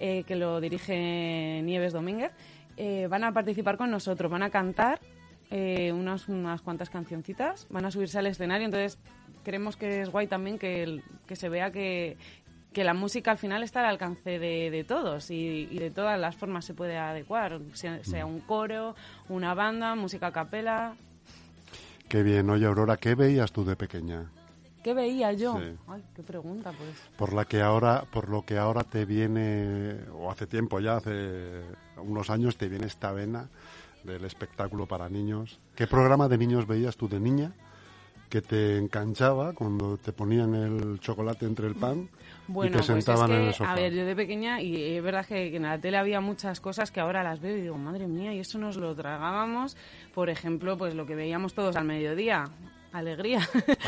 eh, 0.00 0.24
que 0.24 0.34
lo 0.34 0.60
dirige 0.60 1.62
Nieves 1.62 1.92
Domínguez, 1.92 2.32
eh, 2.76 3.06
van 3.08 3.22
a 3.22 3.30
participar 3.30 3.76
con 3.76 3.88
nosotros, 3.88 4.28
van 4.28 4.42
a 4.42 4.50
cantar 4.50 4.98
eh, 5.52 5.92
unas, 5.92 6.28
unas 6.28 6.60
cuantas 6.60 6.90
cancioncitas, 6.90 7.68
van 7.70 7.84
a 7.84 7.92
subirse 7.92 8.18
al 8.18 8.26
escenario, 8.26 8.64
entonces 8.64 8.98
creemos 9.44 9.76
que 9.76 10.00
es 10.00 10.10
guay 10.10 10.26
también 10.26 10.58
que, 10.58 11.02
que 11.28 11.36
se 11.36 11.48
vea 11.48 11.70
que, 11.70 12.16
que 12.74 12.84
la 12.84 12.92
música 12.92 13.30
al 13.30 13.38
final 13.38 13.62
está 13.62 13.80
al 13.80 13.86
alcance 13.86 14.38
de, 14.38 14.70
de 14.70 14.84
todos 14.84 15.30
y, 15.30 15.68
y 15.70 15.78
de 15.78 15.90
todas 15.90 16.20
las 16.20 16.36
formas 16.36 16.66
se 16.66 16.74
puede 16.74 16.98
adecuar, 16.98 17.60
sea, 17.72 18.04
sea 18.04 18.26
un 18.26 18.40
coro, 18.40 18.94
una 19.30 19.54
banda, 19.54 19.94
música 19.94 20.26
a 20.26 20.32
capela. 20.32 20.96
Qué 22.08 22.22
bien. 22.22 22.50
Oye, 22.50 22.66
Aurora, 22.66 22.98
¿qué 22.98 23.14
veías 23.14 23.52
tú 23.52 23.64
de 23.64 23.76
pequeña? 23.76 24.30
¿Qué 24.82 24.92
veía 24.92 25.32
yo? 25.32 25.58
Sí. 25.58 25.78
Ay, 25.88 26.04
qué 26.14 26.22
pregunta, 26.22 26.70
pues. 26.72 26.90
Por 27.16 27.32
la 27.32 27.46
que 27.46 27.62
ahora, 27.62 28.04
por 28.12 28.28
lo 28.28 28.42
que 28.42 28.58
ahora 28.58 28.84
te 28.84 29.06
viene, 29.06 29.96
o 30.12 30.30
hace 30.30 30.46
tiempo 30.46 30.78
ya, 30.80 30.96
hace 30.96 31.62
unos 31.96 32.28
años, 32.28 32.58
te 32.58 32.68
viene 32.68 32.86
esta 32.86 33.10
vena 33.12 33.48
del 34.02 34.24
espectáculo 34.26 34.86
para 34.86 35.08
niños. 35.08 35.58
¿Qué 35.74 35.86
programa 35.86 36.28
de 36.28 36.36
niños 36.36 36.66
veías 36.66 36.98
tú 36.98 37.08
de 37.08 37.18
niña 37.18 37.52
que 38.34 38.42
te 38.42 38.78
enganchaba 38.78 39.52
cuando 39.52 39.96
te 39.96 40.10
ponían 40.10 40.56
el 40.56 40.98
chocolate 40.98 41.46
entre 41.46 41.68
el 41.68 41.76
pan 41.76 42.08
Bueno, 42.48 42.68
y 42.68 42.72
te 42.72 42.78
pues 42.78 42.90
es 42.90 43.04
sentaban 43.04 43.30
en 43.30 43.42
el 43.42 43.46
que, 43.46 43.52
sofá? 43.52 43.70
a 43.70 43.76
ver, 43.76 43.94
yo 43.94 44.04
de 44.04 44.16
pequeña, 44.16 44.60
y 44.60 44.96
es 44.96 45.02
verdad 45.04 45.24
que, 45.24 45.52
que 45.52 45.56
en 45.58 45.62
la 45.62 45.78
tele 45.78 45.98
había 45.98 46.20
muchas 46.20 46.58
cosas 46.58 46.90
que 46.90 46.98
ahora 46.98 47.22
las 47.22 47.40
veo 47.40 47.56
y 47.56 47.60
digo, 47.60 47.78
madre 47.78 48.08
mía, 48.08 48.34
y 48.34 48.40
eso 48.40 48.58
nos 48.58 48.76
lo 48.76 48.92
tragábamos. 48.96 49.76
Por 50.12 50.30
ejemplo, 50.30 50.76
pues 50.76 50.96
lo 50.96 51.06
que 51.06 51.14
veíamos 51.14 51.54
todos 51.54 51.76
al 51.76 51.84
mediodía. 51.84 52.50
Alegría. 52.94 53.40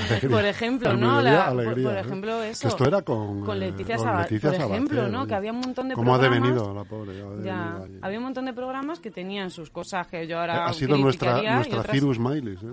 Alegría. 0.09 0.31
por 0.31 0.45
ejemplo, 0.45 0.97
¿no? 0.97 1.23
La- 1.23 1.31
por- 1.51 1.61
alegría, 1.61 1.89
por, 1.89 1.97
¿eh? 1.97 2.01
ejemplo, 2.01 2.41
Que 2.41 2.51
eso. 2.51 2.69
esto 2.69 2.85
era 2.87 3.03
con, 3.03 3.41
Con 3.45 3.57
eh, 3.57 3.61
Leticia 3.71 3.99
Saba- 3.99 4.23
Leticia 4.23 4.51
por 4.53 4.61
ejemplo, 4.61 5.09
¿no? 5.09 5.27
Que 5.27 5.35
había 5.35 5.53
un 5.53 5.61
montón 5.61 5.89
de 5.89 5.95
¿Cómo 5.95 6.15
ha 6.15 6.19
programas. 6.19 6.49
devenido 6.51 6.75
la 6.75 6.85
pobre? 6.85 7.13
Ha 7.13 7.17
Ya, 7.45 7.57
devenido 7.57 7.85
allí. 7.85 7.99
había 8.03 8.19
un 8.19 8.25
montón 8.25 8.45
de 8.47 8.53
programas 8.53 8.99
que 9.01 9.11
tenían 9.11 9.51
sus 9.51 9.71
cosas 9.71 10.07
que 10.09 10.27
yo 10.27 10.41
ahora 10.41 10.67
ha 10.67 10.73
sido 10.73 10.97
nuestra, 10.99 11.41
nuestra 11.55 11.79
otras- 11.81 11.95
Cirus 11.95 12.19
Miles. 12.19 12.61
¿eh? 12.63 12.67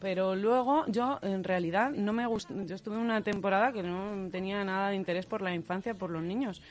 pero 0.00 0.34
luego 0.34 0.84
yo, 0.88 1.18
en 1.22 1.44
realidad, 1.44 1.90
no 1.90 2.12
me 2.12 2.26
gust... 2.26 2.50
Yo 2.66 2.74
estuve 2.74 2.96
una 2.96 3.20
temporada 3.20 3.72
que 3.72 3.82
no 3.82 4.28
tenía 4.30 4.64
nada 4.64 4.88
de 4.88 4.96
interés 4.96 5.26
por 5.26 5.42
la 5.42 5.54
infancia, 5.54 5.94
por 5.94 6.10
los 6.10 6.22
niños. 6.22 6.62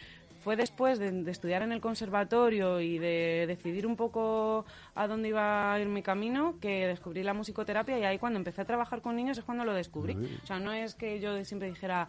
Fue 0.50 0.56
después 0.56 0.98
de, 0.98 1.12
de 1.12 1.30
estudiar 1.30 1.62
en 1.62 1.72
el 1.72 1.80
conservatorio 1.80 2.82
y 2.82 2.98
de 2.98 3.46
decidir 3.48 3.86
un 3.86 3.96
poco 3.96 4.66
a 4.96 5.08
dónde 5.08 5.30
iba 5.30 5.72
a 5.76 5.80
ir 5.80 5.88
mi 5.88 6.02
camino 6.02 6.56
que 6.60 6.88
descubrí 6.88 7.22
la 7.22 7.36
musicoterapia 7.36 8.00
y 8.00 8.04
ahí 8.04 8.18
cuando 8.18 8.38
empecé 8.40 8.62
a 8.62 8.66
trabajar 8.66 9.04
con 9.04 9.16
niños 9.16 9.38
es 9.38 9.44
cuando 9.44 9.64
lo 9.64 9.74
descubrí. 9.76 10.16
O 10.44 10.48
sea, 10.48 10.58
no 10.58 10.74
es 10.74 10.96
que 10.96 11.20
yo 11.20 11.46
siempre 11.46 11.68
dijera... 11.70 12.08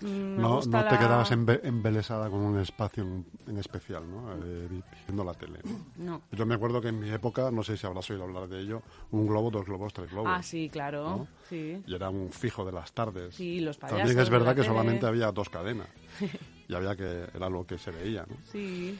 mm, 0.00 0.06
me 0.06 0.40
No, 0.42 0.56
gusta 0.56 0.78
no 0.78 0.88
te 0.88 0.94
la- 0.94 0.98
quedabas 0.98 1.30
embe- 1.32 1.60
embelesada 1.62 2.30
con 2.30 2.40
un 2.40 2.58
espacio 2.58 3.02
en, 3.02 3.26
en 3.48 3.58
especial, 3.58 4.10
¿no? 4.10 4.32
Eh, 4.32 4.66
vi- 4.70 4.82
viendo 5.06 5.22
la 5.22 5.34
tele. 5.34 5.58
¿no? 5.64 6.12
No. 6.12 6.22
Yo 6.32 6.46
me 6.46 6.54
acuerdo 6.54 6.80
que 6.80 6.88
en 6.88 6.98
mi 6.98 7.10
época, 7.10 7.50
no 7.50 7.62
sé 7.62 7.76
si 7.76 7.86
habrás 7.86 8.08
oído 8.08 8.22
hablar 8.24 8.48
de 8.48 8.60
ello, 8.60 8.80
un 9.10 9.26
globo, 9.26 9.50
dos 9.50 9.66
globos, 9.66 9.92
tres 9.92 10.10
globos. 10.10 10.32
Ah, 10.34 10.42
sí, 10.42 10.70
claro. 10.72 11.04
¿no? 11.04 11.26
Sí. 11.50 11.82
Y 11.86 11.94
era 11.94 12.08
un 12.08 12.30
fijo 12.30 12.64
de 12.64 12.72
las 12.72 12.94
tardes. 12.94 13.34
Sí, 13.34 13.60
los 13.60 13.78
También 13.78 14.18
es 14.18 14.30
verdad 14.30 14.56
que 14.56 14.64
solamente 14.64 15.04
había 15.04 15.30
dos 15.32 15.50
cadenas. 15.50 15.88
y 16.74 16.76
había 16.76 16.96
que, 16.96 17.26
era 17.34 17.48
lo 17.48 17.64
que 17.66 17.78
se 17.78 17.90
veía, 17.90 18.24
¿no? 18.28 18.36
Sí. 18.50 18.98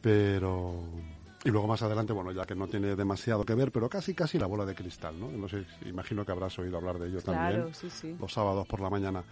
Pero... 0.00 0.82
Y 1.42 1.48
luego 1.48 1.66
más 1.66 1.80
adelante, 1.80 2.12
bueno, 2.12 2.32
ya 2.32 2.44
que 2.44 2.54
no 2.54 2.66
tiene 2.66 2.94
demasiado 2.94 3.44
que 3.44 3.54
ver, 3.54 3.72
pero 3.72 3.88
casi 3.88 4.12
casi 4.14 4.38
la 4.38 4.46
bola 4.46 4.66
de 4.66 4.74
cristal, 4.74 5.18
¿no? 5.18 5.30
No 5.30 5.48
sé, 5.48 5.64
imagino 5.86 6.24
que 6.24 6.32
habrás 6.32 6.58
oído 6.58 6.76
hablar 6.76 6.98
de 6.98 7.08
ello 7.08 7.22
también. 7.22 7.62
Claro, 7.62 7.74
sí, 7.74 7.88
sí. 7.88 8.14
Los 8.20 8.30
sábados 8.30 8.66
por 8.68 8.80
la 8.80 8.90
mañana. 8.90 9.24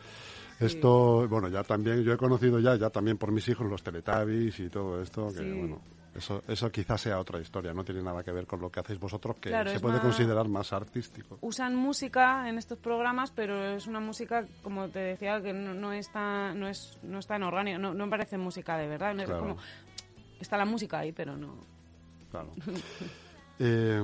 Esto, 0.59 1.29
bueno, 1.29 1.49
ya 1.49 1.63
también, 1.63 2.03
yo 2.03 2.15
he 2.15 2.17
conocido 2.17 2.59
ya, 2.61 2.77
ya 2.77 2.89
también 2.89 3.19
por 3.19 3.31
mis 3.31 3.47
hijos 3.49 3.69
los 3.69 3.83
Teletubbies 3.83 4.59
y 4.59 4.71
todo 4.71 5.03
esto, 5.03 5.29
que 5.29 5.43
bueno, 5.43 5.81
eso, 6.15 6.43
eso 6.49 6.71
quizás 6.73 7.01
sea 7.01 7.19
otra 7.21 7.39
historia, 7.41 7.73
no 7.75 7.85
tiene 7.85 8.03
nada 8.03 8.23
que 8.23 8.33
ver 8.33 8.47
con 8.47 8.61
lo 8.61 8.71
que 8.71 8.81
hacéis 8.81 8.99
vosotros, 8.99 9.37
que 9.37 9.51
Claro, 9.51 9.71
se 9.71 9.79
puede 9.81 9.95
más- 9.97 10.03
considerar 10.05 10.49
más 10.49 10.73
artístico. 10.73 11.39
usan 11.43 11.75
música 11.77 12.49
en 12.49 12.59
estos 12.59 12.79
programas, 12.79 13.31
pero 13.31 13.65
es 13.77 13.87
una 13.87 14.01
música, 14.01 14.45
como 14.63 14.89
te 14.89 14.99
decía, 15.01 15.41
que 15.41 15.53
no, 15.53 15.75
no 15.75 15.93
es 15.93 16.11
tan, 16.11 16.59
no 16.59 16.69
es, 16.69 16.99
no 17.03 17.19
es 17.19 17.27
tan 17.27 17.43
orgánica, 17.43 17.79
no, 17.79 17.95
no 17.95 18.09
parece 18.11 18.37
música 18.39 18.77
de 18.77 18.89
verdad. 18.89 19.15
no 19.15 19.23
es 19.23 19.31
como, 19.31 19.57
está 20.41 20.57
la 20.57 20.65
música 20.65 20.99
ahí, 21.01 21.13
pero 21.13 21.37
no. 21.37 21.55
Claro. 22.31 22.53
Eh, 23.61 24.01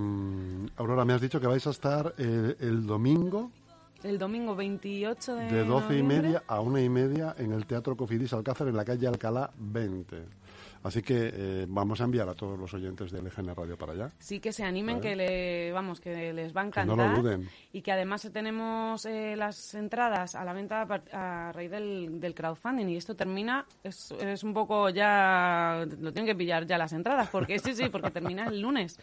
Aurora, 0.78 1.04
me 1.04 1.12
has 1.12 1.20
dicho 1.20 1.40
que 1.40 1.46
vais 1.46 1.64
a 1.64 1.70
estar 1.70 2.12
eh, 2.18 2.56
el 2.58 2.84
domingo 2.84 3.52
El 4.02 4.18
domingo 4.18 4.56
28 4.56 5.34
de, 5.36 5.44
de 5.44 5.64
12 5.64 5.96
y 5.96 6.02
media 6.02 6.42
a 6.48 6.58
una 6.60 6.80
y 6.80 6.88
media 6.88 7.36
en 7.38 7.52
el 7.52 7.64
Teatro 7.64 7.96
Cofidis 7.96 8.32
Alcázar 8.32 8.66
en 8.66 8.76
la 8.76 8.84
calle 8.84 9.06
Alcalá 9.06 9.50
20. 9.56 10.24
Así 10.84 11.00
que 11.02 11.30
eh, 11.32 11.66
vamos 11.66 12.00
a 12.00 12.04
enviar 12.04 12.28
a 12.28 12.34
todos 12.34 12.58
los 12.58 12.72
oyentes 12.74 13.10
del 13.10 13.26
EGN 13.26 13.54
Radio 13.54 13.76
para 13.76 13.92
allá. 13.92 14.10
Sí 14.18 14.38
que 14.38 14.52
se 14.52 14.62
animen, 14.64 15.00
que 15.00 15.16
le, 15.16 15.72
vamos, 15.72 15.98
que 15.98 16.32
les 16.32 16.54
va 16.54 16.60
a 16.60 16.70
Que 16.70 16.84
no 16.84 16.92
encantar. 16.92 17.10
lo 17.16 17.22
duden. 17.22 17.48
Y 17.72 17.80
que 17.80 17.90
además 17.90 18.28
tenemos 18.32 19.06
eh, 19.06 19.34
las 19.34 19.74
entradas 19.74 20.34
a 20.34 20.44
la 20.44 20.52
venta 20.52 20.86
a 21.12 21.52
raíz 21.52 21.70
del, 21.70 22.20
del 22.20 22.34
crowdfunding. 22.34 22.86
Y 22.90 22.96
esto 22.96 23.16
termina, 23.16 23.64
es, 23.82 24.12
es 24.20 24.44
un 24.44 24.52
poco 24.52 24.90
ya, 24.90 25.86
lo 26.00 26.12
tienen 26.12 26.26
que 26.26 26.36
pillar 26.36 26.66
ya 26.66 26.76
las 26.76 26.92
entradas, 26.92 27.28
porque 27.30 27.58
sí, 27.58 27.74
sí, 27.74 27.88
porque 27.88 28.10
termina 28.10 28.44
el 28.48 28.60
lunes. 28.60 29.00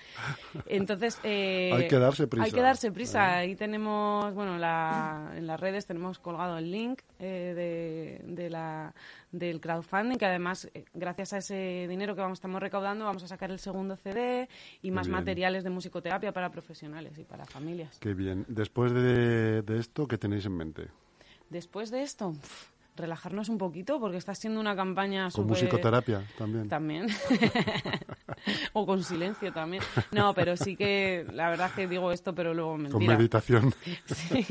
Entonces, 0.67 1.19
eh, 1.23 1.71
Hay 1.73 1.88
que 1.88 1.97
darse 1.97 2.27
prisa. 2.27 2.45
Hay 2.45 2.51
que 2.51 2.61
darse 2.61 2.91
prisa. 2.91 3.38
Ahí 3.38 3.55
tenemos, 3.55 4.33
bueno, 4.35 4.57
la- 4.59 5.31
en 5.35 5.47
las 5.47 5.59
redes 5.59 5.88
tenemos 5.88 6.19
colgado 6.19 6.59
el 6.59 6.71
link 6.71 7.01
eh, 7.19 8.19
de, 8.23 8.33
de 8.33 8.50
la, 8.51 8.93
del 9.31 9.61
crowdfunding, 9.61 10.17
que 10.17 10.25
además, 10.25 10.69
eh, 10.73 10.85
gracias 10.93 11.33
a 11.33 11.38
ese 11.38 11.88
dinero 11.89 12.15
que 12.15 12.21
vamos, 12.21 12.38
estamos 12.38 12.61
recaudando, 12.61 13.05
vamos 13.05 13.23
a 13.23 13.27
sacar 13.27 13.51
el 13.51 13.59
segundo 13.59 13.95
CD 13.95 14.50
y 14.81 14.91
más 14.91 15.07
materiales 15.07 15.63
de 15.63 15.69
musicoterapia 15.69 16.31
para 16.31 16.51
profesionales 16.51 17.17
y 17.17 17.23
para 17.23 17.45
familias. 17.45 17.97
Qué 18.00 18.13
bien. 18.13 18.45
Después 18.47 18.93
de, 18.93 19.61
de 19.61 19.79
esto, 19.79 20.07
¿qué 20.07 20.17
tenéis 20.17 20.45
en 20.45 20.57
mente? 20.57 20.88
Después 21.50 21.91
de 21.91 22.03
esto, 22.03 22.33
relajarnos 22.95 23.50
un 23.50 23.57
poquito, 23.57 24.00
porque 24.00 24.17
está 24.17 24.35
siendo 24.35 24.59
una 24.59 24.75
campaña 24.75 25.29
Con 25.31 25.47
musicoterapia 25.47 26.23
también. 26.38 26.69
También. 26.69 27.07
o 28.74 28.86
con 28.86 29.03
silencio 29.03 29.51
también. 29.51 29.83
No, 30.12 30.33
pero 30.33 30.57
sí 30.57 30.75
que, 30.75 31.25
la 31.33 31.50
verdad 31.50 31.67
es 31.67 31.74
que 31.74 31.88
digo 31.88 32.12
esto, 32.12 32.33
pero 32.36 32.53
luego 32.53 32.71
Con 32.74 32.83
mentira. 32.83 33.17
meditación. 33.17 33.74
Sí, 34.07 34.45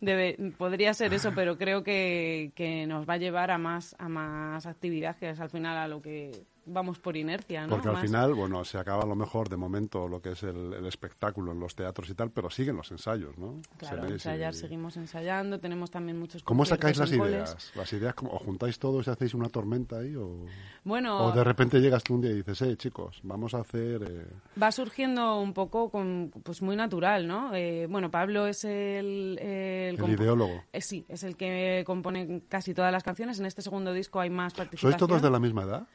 debe- 0.00 0.52
podría 0.56 0.94
ser 0.94 1.12
eso, 1.14 1.32
pero 1.34 1.56
creo 1.58 1.82
que, 1.82 2.52
que 2.54 2.86
nos 2.86 3.08
va 3.08 3.14
a 3.14 3.18
llevar 3.18 3.50
a 3.50 3.58
más, 3.58 3.94
a 3.98 4.08
más 4.08 4.66
actividad, 4.66 5.16
que 5.16 5.30
es 5.30 5.40
al 5.40 5.50
final 5.50 5.76
a 5.76 5.88
lo 5.88 6.00
que 6.02 6.44
vamos 6.66 6.98
por 6.98 7.16
inercia, 7.16 7.62
¿no? 7.62 7.70
Porque 7.70 7.88
al 7.88 7.94
Más- 7.94 8.02
final, 8.04 8.34
bueno, 8.34 8.64
se 8.64 8.76
acaba 8.78 9.02
a 9.04 9.06
lo 9.06 9.14
mejor 9.14 9.48
de 9.48 9.56
momento 9.56 10.08
lo 10.08 10.20
que 10.20 10.32
es 10.32 10.42
el, 10.42 10.72
el 10.74 10.86
espectáculo 10.86 11.52
en 11.52 11.60
los 11.60 11.74
teatros 11.74 12.10
y 12.10 12.14
tal, 12.14 12.30
pero 12.30 12.50
siguen 12.50 12.76
los 12.76 12.90
ensayos, 12.90 13.38
¿no? 13.38 13.60
Claro, 13.78 14.04
ensayar, 14.06 14.52
seguimos 14.54 14.96
ensayando, 14.96 15.58
tenemos 15.60 15.90
también 15.90 16.18
muchos 16.18 16.42
¿Cómo 16.42 16.64
sacáis 16.64 16.98
las 16.98 17.12
ideas? 17.12 17.72
¿Las 17.74 17.92
ideas 17.92 18.14
o 18.22 18.38
juntáis 18.38 18.78
todos 18.78 19.06
y 19.06 19.10
hacéis 19.10 19.34
una 19.34 19.48
tormenta 19.48 19.98
ahí? 20.00 20.14
O, 20.16 20.44
Bueno, 20.84 21.26
o 21.26 21.32
de 21.32 21.44
repente 21.44 21.80
llegas 21.80 22.02
tú 22.04 22.14
un 22.14 22.20
día 22.20 22.30
y 22.32 22.34
dices, 22.36 22.60
eh, 22.62 22.76
chicos, 22.76 23.20
vamos 23.22 23.54
a 23.54 23.60
hacer... 23.60 24.02
eh, 24.02 24.26
va 24.60 24.72
surgiendo 24.72 25.40
un 25.40 25.52
poco 25.52 25.90
con, 25.90 26.32
pues 26.42 26.62
muy 26.62 26.76
natural, 26.76 27.26
¿no? 27.26 27.54
Eh, 27.54 27.86
bueno, 27.88 28.10
Pablo 28.10 28.46
es 28.46 28.64
el... 28.64 29.38
El, 29.40 29.96
ideólogo. 30.08 30.62
Eh, 30.72 30.80
sí, 30.80 31.04
es 31.08 31.22
el 31.22 31.36
que 31.36 31.84
compone 31.86 32.42
casi 32.48 32.74
todas 32.74 32.92
las 32.92 33.02
canciones. 33.02 33.38
En 33.38 33.46
este 33.46 33.62
segundo 33.62 33.92
disco 33.92 34.20
hay 34.20 34.30
más 34.30 34.52
¿Sois 34.52 34.66
participación. 34.68 34.98
todos 35.08 35.22
de 35.22 35.30
la 35.30 35.38
misma 35.38 35.62
edad? 35.62 35.86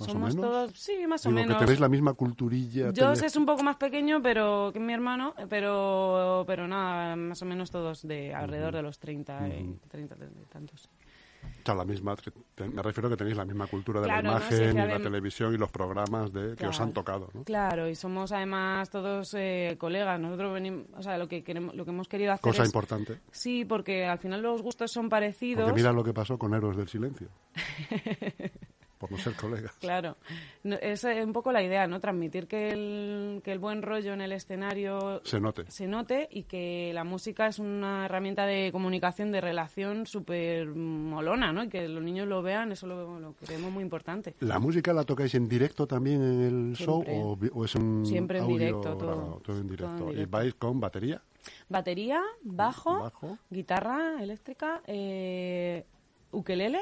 ¿Más 0.00 0.10
Somos 0.10 0.32
o 0.34 0.36
menos? 0.36 0.50
todos, 0.50 0.72
sí, 0.78 1.06
más 1.06 1.24
o 1.26 1.28
Digo, 1.30 1.40
menos. 1.42 1.56
que 1.56 1.64
tenéis 1.64 1.80
la 1.80 1.88
misma 1.88 2.12
culturilla. 2.14 2.92
Yo 2.92 3.12
tenéis- 3.12 3.22
es 3.24 3.36
un 3.36 3.46
poco 3.46 3.62
más 3.62 3.76
pequeño 3.76 4.22
pero 4.22 4.70
que 4.72 4.78
mi 4.80 4.92
hermano, 4.92 5.34
pero 5.48 6.44
pero 6.46 6.68
nada, 6.68 7.16
más 7.16 7.40
o 7.42 7.44
menos 7.44 7.70
todos 7.70 8.06
de 8.06 8.32
alrededor 8.34 8.74
de 8.74 8.82
los 8.82 8.98
30 8.98 9.48
y 9.48 9.78
30 9.88 10.14
y 10.16 10.44
tantos. 10.52 10.88
O 11.40 11.64
sea, 11.64 11.74
la 11.74 11.84
misma, 11.84 12.16
me 12.74 12.82
refiero 12.82 13.08
que 13.10 13.16
tenéis 13.16 13.36
la 13.36 13.44
misma 13.44 13.66
cultura 13.66 14.00
de 14.00 14.06
Claro, 14.06 14.22
la 14.22 14.30
¿no? 14.32 14.36
imagen 14.38 14.56
Sí, 14.58 14.64
que 14.64 14.70
y 14.70 14.88
la 14.88 14.98
televisión 14.98 15.54
y 15.54 15.58
los 15.58 15.70
programas 15.70 16.32
de, 16.32 16.56
que 16.56 16.66
os 16.66 16.76
Claro. 16.76 16.84
han 16.84 16.92
tocado, 16.92 17.28
¿no? 17.34 17.44
Claro, 17.44 17.88
y 17.88 17.94
somos 17.94 18.32
además 18.32 18.90
todos 18.90 19.34
eh, 19.34 19.76
colegas. 19.78 20.18
Nosotros 20.18 20.52
venimos, 20.54 20.86
o 20.96 21.02
sea, 21.02 21.16
lo 21.18 21.28
que 21.28 21.44
queremos, 21.44 21.74
lo 21.74 21.84
que 21.84 21.90
hemos 21.90 22.08
querido 22.08 22.32
hacer 22.32 22.42
Cosa 22.42 22.62
es 22.62 22.68
importante. 22.68 23.18
sí, 23.30 23.64
porque 23.64 24.06
al 24.06 24.18
final 24.18 24.42
los 24.42 24.62
gustos 24.62 24.90
son 24.90 25.08
parecidos. 25.08 25.64
Porque 25.64 25.80
mira 25.80 25.92
lo 25.92 26.02
que 26.02 26.12
pasó 26.14 26.38
con 26.38 26.54
Héroes 26.54 26.76
del 26.76 26.88
Silencio. 26.88 27.28
Por 28.98 29.12
no 29.12 29.18
ser 29.18 29.34
colegas. 29.34 29.72
Claro, 29.80 30.16
No, 30.64 30.74
es 30.76 31.04
eh, 31.04 31.22
un 31.24 31.32
poco 31.32 31.52
la 31.52 31.62
idea, 31.62 31.86
¿no? 31.86 32.00
Transmitir 32.00 32.46
que 32.48 32.70
el, 32.72 33.40
que 33.44 33.52
el 33.52 33.58
buen 33.60 33.82
rollo 33.82 34.12
en 34.12 34.20
el 34.20 34.32
escenario 34.32 35.20
Se 35.24 35.40
note. 35.40 35.70
se 35.70 35.86
note 35.86 36.28
y 36.30 36.42
que 36.42 36.90
la 36.92 37.04
música 37.04 37.46
es 37.46 37.58
una 37.60 38.06
herramienta 38.06 38.44
de 38.46 38.70
comunicación, 38.72 39.30
de 39.30 39.40
relación 39.40 40.06
súper 40.06 40.66
molona, 40.68 41.52
¿no? 41.52 41.64
Y 41.64 41.68
que 41.68 41.86
los 41.88 42.02
niños 42.02 42.26
lo 42.26 42.42
vean, 42.42 42.72
eso 42.72 42.86
lo, 42.86 43.20
lo 43.20 43.32
creemos 43.34 43.70
muy 43.70 43.82
importante. 43.82 44.34
¿La 44.40 44.58
música 44.58 44.92
la 44.92 45.04
tocáis 45.04 45.34
en 45.36 45.48
directo 45.48 45.86
también 45.86 46.22
en 46.22 46.40
el 46.42 46.76
show 46.76 47.02
Siempre. 47.04 47.50
o, 47.54 47.64
es 47.64 47.74
un 47.76 48.04
Siempre 48.04 48.38
en 48.38 48.44
audio 48.44 48.58
directo, 48.58 48.96
todo. 48.96 49.06
grabado? 49.06 49.22
Todo 49.22 49.36
en 49.36 49.42
Todo 49.42 49.60
en 49.60 49.68
directo. 49.68 50.12
¿Y 50.12 50.24
vais 50.26 50.54
con 50.54 50.80
batería? 50.80 51.22
Batería, 51.68 52.20
bajo, 52.42 52.98
Bajo. 53.00 53.38
guitarra 53.48 54.22
eléctrica, 54.22 54.82
eh, 54.86 55.84
ukelele, 56.32 56.80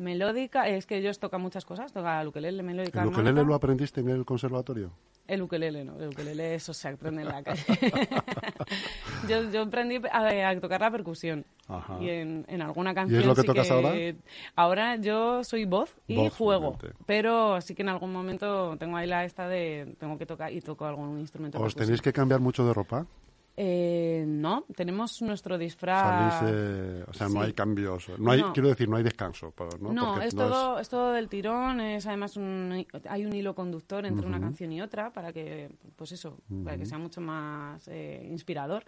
melódica, 0.00 0.68
es 0.68 0.86
que 0.86 0.96
ellos 0.96 1.18
tocan 1.18 1.40
muchas 1.40 1.64
cosas, 1.64 1.92
toca 1.92 2.20
el 2.20 2.28
ukelele, 2.28 2.62
melódica, 2.62 3.02
¿El 3.02 3.08
ukelele 3.08 3.28
armónica. 3.30 3.48
lo 3.48 3.54
aprendiste 3.54 4.00
en 4.00 4.08
el 4.08 4.24
conservatorio? 4.24 4.90
El 5.28 5.42
ukelele, 5.42 5.84
no, 5.84 5.96
el 6.00 6.08
ukelele 6.08 6.54
eso 6.56 6.74
se 6.74 6.88
aprende 6.88 7.22
en 7.22 7.28
la 7.28 7.42
calle. 7.44 7.62
yo, 9.28 9.48
yo 9.50 9.62
aprendí 9.62 10.00
a, 10.10 10.48
a 10.48 10.60
tocar 10.60 10.80
la 10.80 10.90
percusión 10.90 11.44
Ajá. 11.68 11.98
y 12.00 12.08
en, 12.10 12.44
en 12.48 12.62
alguna 12.62 12.94
canción. 12.94 13.24
lo 13.26 13.34
que 13.34 13.42
sí 13.42 13.46
tocas 13.46 13.70
ahora? 13.70 13.92
Ahora 14.56 14.96
yo 14.96 15.44
soy 15.44 15.66
voz 15.66 15.94
y 16.08 16.16
Voz, 16.16 16.34
juego, 16.36 16.76
realmente. 16.80 17.04
pero 17.06 17.60
sí 17.60 17.74
que 17.74 17.82
en 17.82 17.90
algún 17.90 18.12
momento 18.12 18.76
tengo 18.78 18.96
ahí 18.96 19.06
la 19.06 19.24
esta 19.24 19.46
de 19.46 19.94
tengo 20.00 20.18
que 20.18 20.26
tocar 20.26 20.52
y 20.52 20.60
toco 20.60 20.84
algún 20.86 21.18
instrumento. 21.20 21.58
¿Os 21.58 21.62
percusión. 21.74 21.86
tenéis 21.86 22.02
que 22.02 22.12
cambiar 22.12 22.40
mucho 22.40 22.66
de 22.66 22.74
ropa? 22.74 23.06
Eh, 23.62 24.24
no, 24.26 24.64
tenemos 24.74 25.20
nuestro 25.20 25.58
disfraz. 25.58 26.44
Eh, 26.46 27.04
o 27.06 27.12
sea, 27.12 27.26
no 27.28 27.40
sí. 27.40 27.46
hay 27.46 27.52
cambios. 27.52 28.08
No 28.18 28.30
hay, 28.30 28.40
No. 28.40 28.54
quiero 28.54 28.70
decir, 28.70 28.88
no 28.88 28.96
hay 28.96 29.02
descanso. 29.02 29.52
¿no? 29.78 29.92
No, 29.92 30.12
Porque 30.14 30.28
es, 30.28 30.34
todo, 30.34 30.78
es... 30.78 30.88
todo 30.88 31.12
del 31.12 31.28
tirón, 31.28 31.78
es 31.82 32.06
además 32.06 32.38
un, 32.38 32.86
hay 33.06 33.26
un 33.26 33.34
hilo 33.34 33.54
conductor 33.54 34.06
entre 34.06 34.26
una 34.26 34.40
canción 34.40 34.72
y 34.72 34.80
otra 34.80 35.12
para 35.12 35.30
que, 35.34 35.70
pues 35.94 36.12
eso, 36.12 36.38
para 36.64 36.78
que 36.78 36.86
sea 36.86 36.96
mucho 36.96 37.20
más 37.20 37.86
eh, 37.88 38.26
inspirador. 38.30 38.82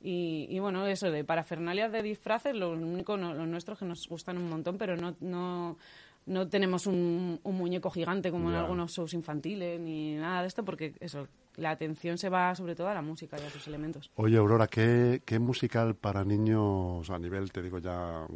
Y, 0.00 0.46
y 0.50 0.60
bueno, 0.60 0.86
eso 0.86 1.10
de 1.10 1.24
parafernalias 1.24 1.90
de 1.90 2.02
disfraces, 2.02 2.54
lo 2.54 2.70
único, 2.70 3.16
no, 3.16 3.34
los 3.34 3.48
nuestros 3.48 3.80
que 3.80 3.86
nos 3.86 4.06
gustan 4.08 4.38
un 4.38 4.48
montón, 4.48 4.78
pero 4.78 4.96
no, 4.96 5.16
no, 5.18 5.78
no 6.26 6.48
tenemos 6.48 6.86
un, 6.86 7.40
un 7.42 7.56
muñeco 7.56 7.90
gigante 7.90 8.30
como 8.30 8.50
en 8.50 8.56
algunos 8.56 8.92
shows 8.92 9.14
infantiles 9.14 9.80
ni 9.80 10.14
nada 10.14 10.42
de 10.42 10.46
esto, 10.46 10.64
porque 10.64 10.94
eso, 11.00 11.26
la 11.56 11.70
atención 11.70 12.18
se 12.18 12.28
va 12.28 12.54
sobre 12.54 12.74
todo 12.74 12.88
a 12.88 12.94
la 12.94 13.02
música 13.02 13.36
y 13.38 13.44
a 13.44 13.50
sus 13.50 13.66
elementos. 13.66 14.10
Oye, 14.16 14.36
Aurora, 14.36 14.66
¿qué, 14.68 15.22
qué 15.24 15.38
musical 15.38 15.94
para 15.94 16.24
niños 16.24 17.08
a 17.10 17.18
nivel, 17.18 17.52
te 17.52 17.62
digo 17.62 17.78
ya, 17.78 18.26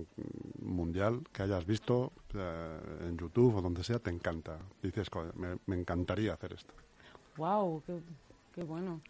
mundial, 0.62 1.22
que 1.32 1.42
hayas 1.42 1.64
visto 1.66 2.12
eh, 2.34 2.78
en 3.08 3.16
YouTube 3.16 3.56
o 3.56 3.62
donde 3.62 3.82
sea, 3.84 3.98
te 3.98 4.10
encanta? 4.10 4.58
Dices, 4.82 5.08
"Joder, 5.10 5.34
me, 5.36 5.56
me 5.66 5.76
encantaría 5.76 6.34
hacer 6.34 6.52
esto. 6.52 6.74
¡Wow! 7.36 7.82
Qué, 7.86 8.00
qué 8.54 8.64
bueno! 8.64 9.00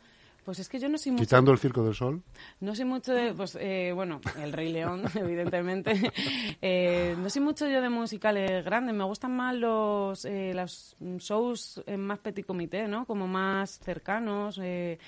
Pues 0.47 0.61
es 0.61 0.69
que 0.69 0.79
yo 0.79 0.89
no 0.89 0.97
soy 0.97 1.11
mucho... 1.11 1.25
Quitando 1.25 1.51
el 1.51 1.59
Circo 1.59 1.83
del 1.83 1.93
Sol, 1.93 2.23
No 2.61 2.77
sé 2.77 2.85
mucho 2.85 3.13
de, 3.13 3.35
pues, 3.35 3.59
eh, 3.61 3.91
bueno, 3.93 4.21
El 4.41 4.53
Rey 4.53 4.73
León, 4.73 5.03
evidentemente. 5.17 6.13
Eh, 6.63 7.17
no 7.19 7.29
sé 7.29 7.41
mucho 7.41 7.69
yo 7.69 7.83
de 7.83 7.89
musicales 7.89 8.65
grandes. 8.65 8.95
Me 8.95 9.03
gustan 9.03 9.35
más 9.35 9.57
los, 9.57 10.25
eh, 10.25 10.53
los 10.55 10.95
shows 11.19 11.83
en 11.87 12.01
más 12.01 12.21
petit 12.21 12.47
comité, 12.47 12.87
¿no? 12.87 13.07
Como 13.07 13.27
más 13.27 13.81
cercanos. 13.81 14.61
eh, 14.63 15.01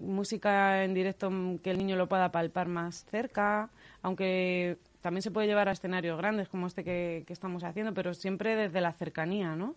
música 0.00 0.82
en 0.82 0.92
directo 0.92 1.30
que 1.62 1.70
el 1.70 1.78
niño 1.78 1.94
lo 1.94 2.08
pueda 2.08 2.32
palpar 2.32 2.66
más 2.66 3.04
cerca. 3.04 3.70
Aunque 4.02 4.78
también 5.00 5.22
se 5.22 5.30
puede 5.30 5.46
llevar 5.46 5.68
a 5.68 5.72
escenarios 5.72 6.18
grandes 6.18 6.48
como 6.48 6.66
este 6.66 6.82
que, 6.82 7.22
que 7.28 7.32
estamos 7.32 7.62
haciendo, 7.62 7.94
pero 7.94 8.12
siempre 8.12 8.56
desde 8.56 8.80
la 8.80 8.92
cercanía, 8.92 9.54
¿no? 9.54 9.76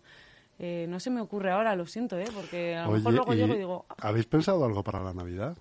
Eh, 0.59 0.85
no 0.89 0.99
se 0.99 1.09
me 1.09 1.21
ocurre 1.21 1.51
ahora, 1.51 1.75
lo 1.75 1.85
siento, 1.85 2.17
¿eh? 2.17 2.25
Porque 2.33 2.75
a 2.75 2.85
lo 2.85 2.91
mejor 2.93 3.13
luego 3.13 3.33
llego 3.33 3.53
y 3.53 3.57
digo, 3.57 3.85
"Ah, 3.89 3.95
¿habéis 4.09 4.25
pensado 4.25 4.65
algo 4.65 4.83
para 4.83 5.01
la 5.03 5.13
Navidad? 5.13 5.57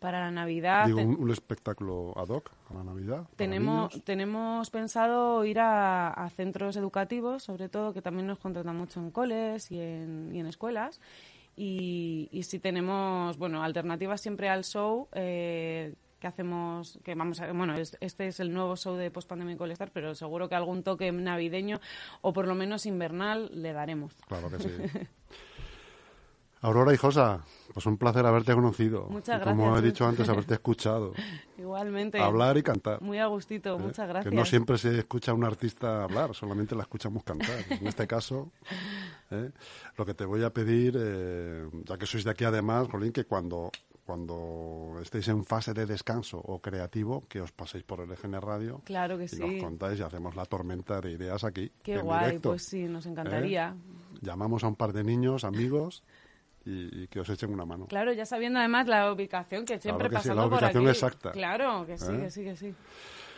para 0.00 0.20
la 0.20 0.30
Navidad... 0.30 0.84
Digo, 0.84 1.00
un, 1.00 1.16
un 1.18 1.30
espectáculo 1.30 2.12
ad 2.18 2.28
hoc 2.28 2.50
a 2.70 2.74
la 2.74 2.84
Navidad. 2.84 3.22
para 3.22 3.36
Tenemos, 3.36 3.90
niños. 3.92 4.04
tenemos 4.04 4.68
pensado 4.68 5.46
ir 5.46 5.58
a, 5.60 6.10
a 6.10 6.28
centros 6.28 6.76
educativos, 6.76 7.42
sobre 7.42 7.70
todo, 7.70 7.94
que 7.94 8.02
también 8.02 8.26
nos 8.26 8.38
contratan 8.38 8.76
mucho 8.76 9.00
en 9.00 9.10
coles 9.10 9.70
y 9.70 9.80
en, 9.80 10.30
y 10.34 10.40
en 10.40 10.46
escuelas. 10.46 11.00
Y, 11.56 12.28
y 12.32 12.42
si 12.42 12.58
tenemos, 12.58 13.38
bueno, 13.38 13.62
alternativas 13.62 14.20
siempre 14.20 14.50
al 14.50 14.64
show, 14.64 15.08
eh, 15.12 15.94
que 16.24 16.28
hacemos, 16.28 16.98
que 17.04 17.14
vamos 17.14 17.38
a, 17.42 17.52
bueno, 17.52 17.74
es- 17.76 17.98
este 18.00 18.26
es 18.28 18.40
el 18.40 18.50
nuevo 18.50 18.76
show 18.76 18.96
de 18.96 19.10
Postpandemic 19.10 19.60
All 19.60 19.72
Star, 19.72 19.90
pero 19.92 20.14
seguro 20.14 20.48
que 20.48 20.54
algún 20.54 20.82
toque 20.82 21.12
navideño 21.12 21.80
o 22.22 22.32
por 22.32 22.46
lo 22.48 22.54
menos 22.54 22.86
invernal 22.86 23.50
le 23.52 23.74
daremos. 23.74 24.14
Claro 24.26 24.48
que 24.48 24.58
sí. 24.58 24.70
Aurora 26.62 26.94
Hijosa, 26.94 27.44
pues 27.74 27.84
un 27.84 27.98
placer 27.98 28.24
haberte 28.24 28.54
conocido. 28.54 29.06
Muchas 29.10 29.38
Y 29.42 29.44
Como 29.44 29.64
gracias, 29.64 29.82
he 29.82 29.86
dicho 29.86 30.06
antes, 30.06 30.26
haberte 30.30 30.54
escuchado. 30.54 31.12
Igualmente. 31.58 32.18
Hablar 32.18 32.56
y 32.56 32.62
cantar. 32.62 33.02
Muy 33.02 33.18
a 33.18 33.26
gustito, 33.26 33.76
¿eh? 33.76 33.78
muchas 33.78 34.08
gracias. 34.08 34.30
Que 34.30 34.34
no 34.34 34.46
siempre 34.46 34.78
se 34.78 34.98
escucha 34.98 35.32
a 35.32 35.34
un 35.34 35.44
artista 35.44 36.04
hablar, 36.04 36.34
solamente 36.34 36.74
la 36.74 36.84
escuchamos 36.84 37.22
cantar. 37.22 37.54
En 37.68 37.86
este 37.86 38.06
caso, 38.06 38.50
¿eh? 39.30 39.50
lo 39.98 40.06
que 40.06 40.14
te 40.14 40.24
voy 40.24 40.42
a 40.42 40.48
pedir, 40.54 40.96
eh, 40.98 41.68
ya 41.84 41.98
que 41.98 42.06
sois 42.06 42.24
de 42.24 42.30
aquí 42.30 42.44
además, 42.44 42.88
Jolín, 42.90 43.12
que 43.12 43.26
cuando, 43.26 43.70
cuando 44.04 44.98
estéis 45.00 45.28
en 45.28 45.44
fase 45.44 45.72
de 45.72 45.86
descanso 45.86 46.38
o 46.38 46.60
creativo, 46.60 47.24
que 47.28 47.40
os 47.40 47.52
paséis 47.52 47.84
por 47.84 48.00
el 48.00 48.10
EGN 48.12 48.40
Radio 48.40 48.82
Claro 48.84 49.16
que 49.18 49.24
y 49.24 49.28
sí. 49.28 49.40
nos 49.40 49.62
contáis 49.62 49.98
y 49.98 50.02
hacemos 50.02 50.36
la 50.36 50.44
tormenta 50.44 51.00
de 51.00 51.12
ideas 51.12 51.42
aquí. 51.44 51.72
Qué 51.82 51.94
en 51.94 52.02
guay, 52.02 52.24
directo. 52.26 52.50
pues 52.50 52.64
sí, 52.64 52.84
nos 52.84 53.06
encantaría. 53.06 53.74
llamamos 54.20 54.62
a 54.64 54.68
un 54.68 54.76
par 54.76 54.92
de 54.92 55.04
niños, 55.04 55.44
amigos, 55.44 56.02
y, 56.66 57.02
y 57.02 57.08
que 57.08 57.20
os 57.20 57.28
echen 57.28 57.52
una 57.52 57.64
mano. 57.66 57.86
Claro, 57.86 58.12
ya 58.12 58.24
sabiendo 58.26 58.58
además 58.58 58.86
la 58.86 59.12
ubicación 59.12 59.64
que 59.64 59.78
siempre 59.78 60.08
que 60.08 60.16
sí, 60.18 60.28
la 60.28 60.34
pasando 60.34 60.42
por 60.50 60.52
ubicación 60.58 60.82
aquí. 60.84 60.90
exacta. 60.90 61.32
Claro, 61.32 61.86
que 61.86 61.98
sí, 61.98 62.12
¿Eh? 62.12 62.18
que 62.20 62.30
sí, 62.30 62.44
que 62.44 62.56
sí. 62.56 62.74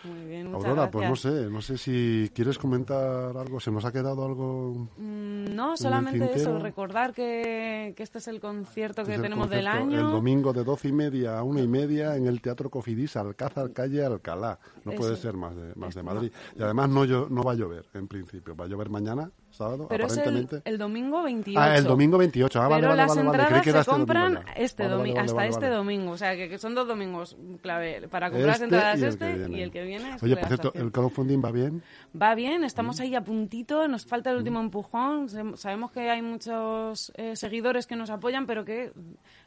Muy 0.07 0.25
bien, 0.27 0.51
muchas 0.51 0.69
Aurora, 0.71 0.90
pues 0.90 1.09
no 1.09 1.16
sé, 1.16 1.51
no 1.51 1.61
sé 1.61 1.77
si 1.79 2.31
quieres 2.35 2.59
comentar 2.59 3.37
algo, 3.37 3.59
¿se 3.61 3.71
nos 3.71 3.85
ha 3.85 3.92
quedado 3.92 4.25
algo? 4.25 4.88
Mm, 4.97 5.55
No, 5.55 5.77
solamente 5.77 6.31
eso, 6.35 6.59
recordar 6.59 7.12
que, 7.12 7.95
que 7.97 8.03
este 8.03 8.19
es 8.19 8.29
el 8.29 8.40
concierto 8.40 9.05
que 9.05 9.19
tenemos 9.19 9.49
del 9.51 9.66
año. 9.66 9.99
El 10.01 10.11
domingo 10.12 10.53
de 10.53 10.64
doce 10.64 10.88
y 10.88 10.92
media 10.92 11.38
a 11.38 11.42
una 11.42 11.61
y 11.61 11.69
media 11.69 12.16
en 12.16 12.27
el 12.27 12.40
Teatro 12.40 12.71
Cofidis, 12.71 13.16
Alcázar, 13.16 13.73
calle 13.73 14.05
Alcalá. 14.05 14.59
No 14.85 14.92
Eso. 14.92 15.01
puede 15.01 15.16
ser 15.16 15.35
más 15.35 15.55
de, 15.57 15.73
más 15.77 15.95
de 15.95 16.03
Madrid. 16.03 16.31
Y 16.59 16.62
además 16.62 16.88
no, 16.90 17.05
no 17.07 17.42
va 17.42 17.53
a 17.53 17.55
llover, 17.55 17.87
en 17.95 18.07
principio. 18.09 18.55
Va 18.57 18.66
a 18.66 18.69
llover 18.69 18.90
mañana, 18.90 19.31
sábado, 19.51 19.87
Pero 19.88 20.07
es 20.07 20.12
el, 20.12 20.21
aparentemente. 20.21 20.69
el 20.69 20.79
domingo 20.79 21.23
28. 21.23 21.61
Ah, 21.61 21.77
el 21.77 21.85
domingo 21.85 22.19
28. 22.19 22.61
Ah, 22.61 22.69
vale, 22.69 22.81
Pero 22.83 22.88
vale, 22.90 23.03
las 23.03 23.09
vale, 23.09 23.21
entradas 23.29 23.49
se 23.64 23.71
este 23.71 23.73
domingo 23.73 23.88
compran 23.97 24.45
este 24.57 24.83
Vale, 24.83 24.95
vale, 24.97 25.11
domi- 25.11 25.14
vale, 25.14 25.27
hasta 25.31 25.47
este 25.47 25.69
domingo. 25.69 26.11
O 26.12 26.16
sea, 26.19 26.37
que, 26.37 26.49
que 26.49 26.59
son 26.59 26.75
dos 26.75 26.87
domingos 26.87 27.37
clave 27.62 28.07
para 28.09 28.31
comprar 28.31 28.47
las 28.49 28.55
Este 28.61 28.64
entradas 28.64 28.99
y 28.99 29.03
el 29.03 29.09
este 29.09 29.27
que 29.27 29.35
viene. 29.38 29.59
y 29.59 29.62
el 29.62 29.71
que 29.73 29.83
viene. 29.85 29.95
Oye, 30.22 30.37
por 30.37 30.46
cierto. 30.48 30.72
¿el 30.74 30.92
crowdfunding 30.92 31.42
va 31.44 31.50
bien? 31.50 31.82
Va 32.20 32.35
bien, 32.35 32.64
estamos 32.64 33.00
ahí 33.00 33.14
a 33.14 33.22
puntito, 33.22 33.87
nos 33.88 34.06
falta 34.06 34.30
Mm. 34.30 34.32
el 34.32 34.38
último 34.38 34.61
empujón. 34.61 35.28
Se- 35.28 35.56
Sabemos 35.56 35.90
que 35.92 36.11
hay 36.11 36.22
muchos 36.22 37.12
eh, 37.16 37.37
seguidores 37.37 37.87
que 37.87 37.96
nos 37.96 38.11
apoyan, 38.11 38.46
pero 38.46 38.64
que 38.64 38.92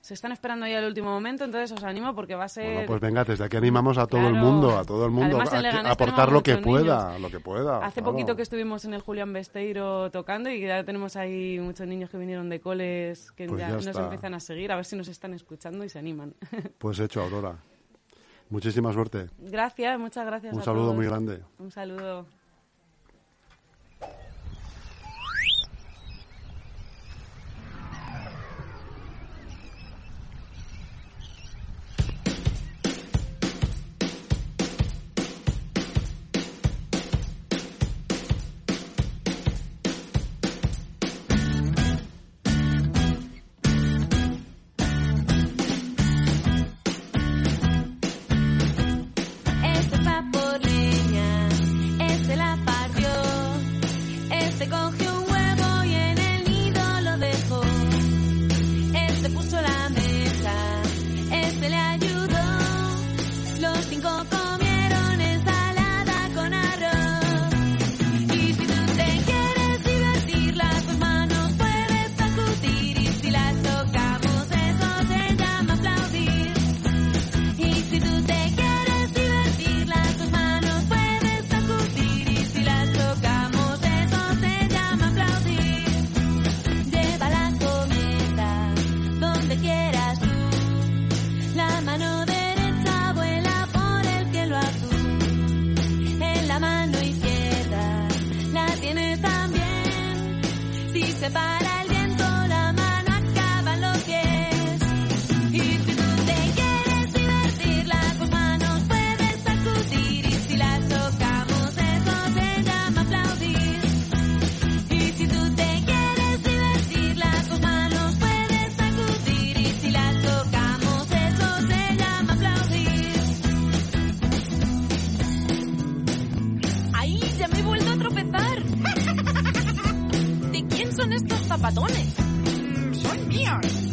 se 0.02 0.14
están 0.14 0.32
esperando 0.32 0.66
ya 0.68 0.80
el 0.80 0.86
último 0.86 1.10
momento, 1.10 1.44
entonces 1.46 1.72
os 1.72 1.84
animo 1.84 2.16
porque 2.16 2.36
va 2.36 2.46
a 2.46 2.50
ser... 2.50 2.66
Bueno, 2.74 2.88
pues 2.88 3.02
venga, 3.02 3.24
desde 3.24 3.44
aquí 3.44 3.58
animamos 3.58 3.98
a 3.98 4.08
todo 4.08 4.28
el 4.28 4.34
mundo, 4.36 4.78
a 4.78 4.84
todo 4.86 5.06
el 5.06 5.12
mundo, 5.12 5.40
Además, 5.42 5.86
a, 5.86 5.92
aportar 5.92 6.32
lo 6.32 6.42
que 6.44 6.58
pueda, 6.58 7.08
niños. 7.10 7.22
lo 7.22 7.30
que 7.30 7.40
pueda. 7.40 7.78
Hace 7.86 8.02
claro. 8.02 8.12
poquito 8.14 8.36
que 8.36 8.42
estuvimos 8.44 8.86
en 8.86 8.94
el 8.94 9.02
Julián 9.02 9.34
Besteiro 9.34 10.10
tocando 10.12 10.50
y 10.50 10.62
ya 10.62 10.84
tenemos 10.84 11.16
ahí 11.16 11.60
muchos 11.60 11.88
niños 11.88 12.10
que 12.10 12.18
vinieron 12.18 12.50
de 12.50 12.60
coles 12.62 13.32
que 13.34 13.48
Pues 13.48 13.60
ya, 13.60 13.70
ya 13.70 13.76
nos 13.76 13.98
empiezan 13.98 14.34
a 14.34 14.40
seguir, 14.40 14.72
a 14.72 14.76
ver 14.76 14.86
si 14.86 14.96
nos 14.96 15.08
están 15.08 15.34
escuchando 15.34 15.84
y 15.84 15.90
se 15.90 16.00
animan. 16.00 16.34
Pues 16.78 17.00
hecho, 17.00 17.22
Aurora. 17.22 17.58
Muchísima 18.50 18.92
suerte. 18.94 19.30
gracias, 19.38 20.00
muchas 20.00 20.26
gracias. 20.26 20.54
Un 20.54 20.60
a 20.60 20.64
saludo 20.64 20.84
todos. 20.86 20.96
muy 20.96 21.06
grande. 21.06 21.42
Un 21.60 21.72
saludo. 21.72 22.26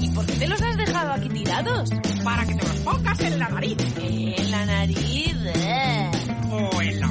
¿Y 0.01 0.09
por 0.11 0.27
qué 0.27 0.33
te 0.35 0.47
los 0.49 0.61
has 0.61 0.77
dejado 0.77 1.13
aquí 1.13 1.29
tirados? 1.29 1.91
para 2.25 2.45
que 2.47 2.55
te 2.55 2.67
los 2.67 2.77
pongas 2.79 3.21
en 3.21 3.39
la 3.39 3.49
nariz 3.49 3.77
En 4.03 4.51
la 4.51 4.67
nariz. 4.67 5.35
eh. 5.55 6.11
o 6.51 6.83
en 6.83 7.01
la 7.01 7.06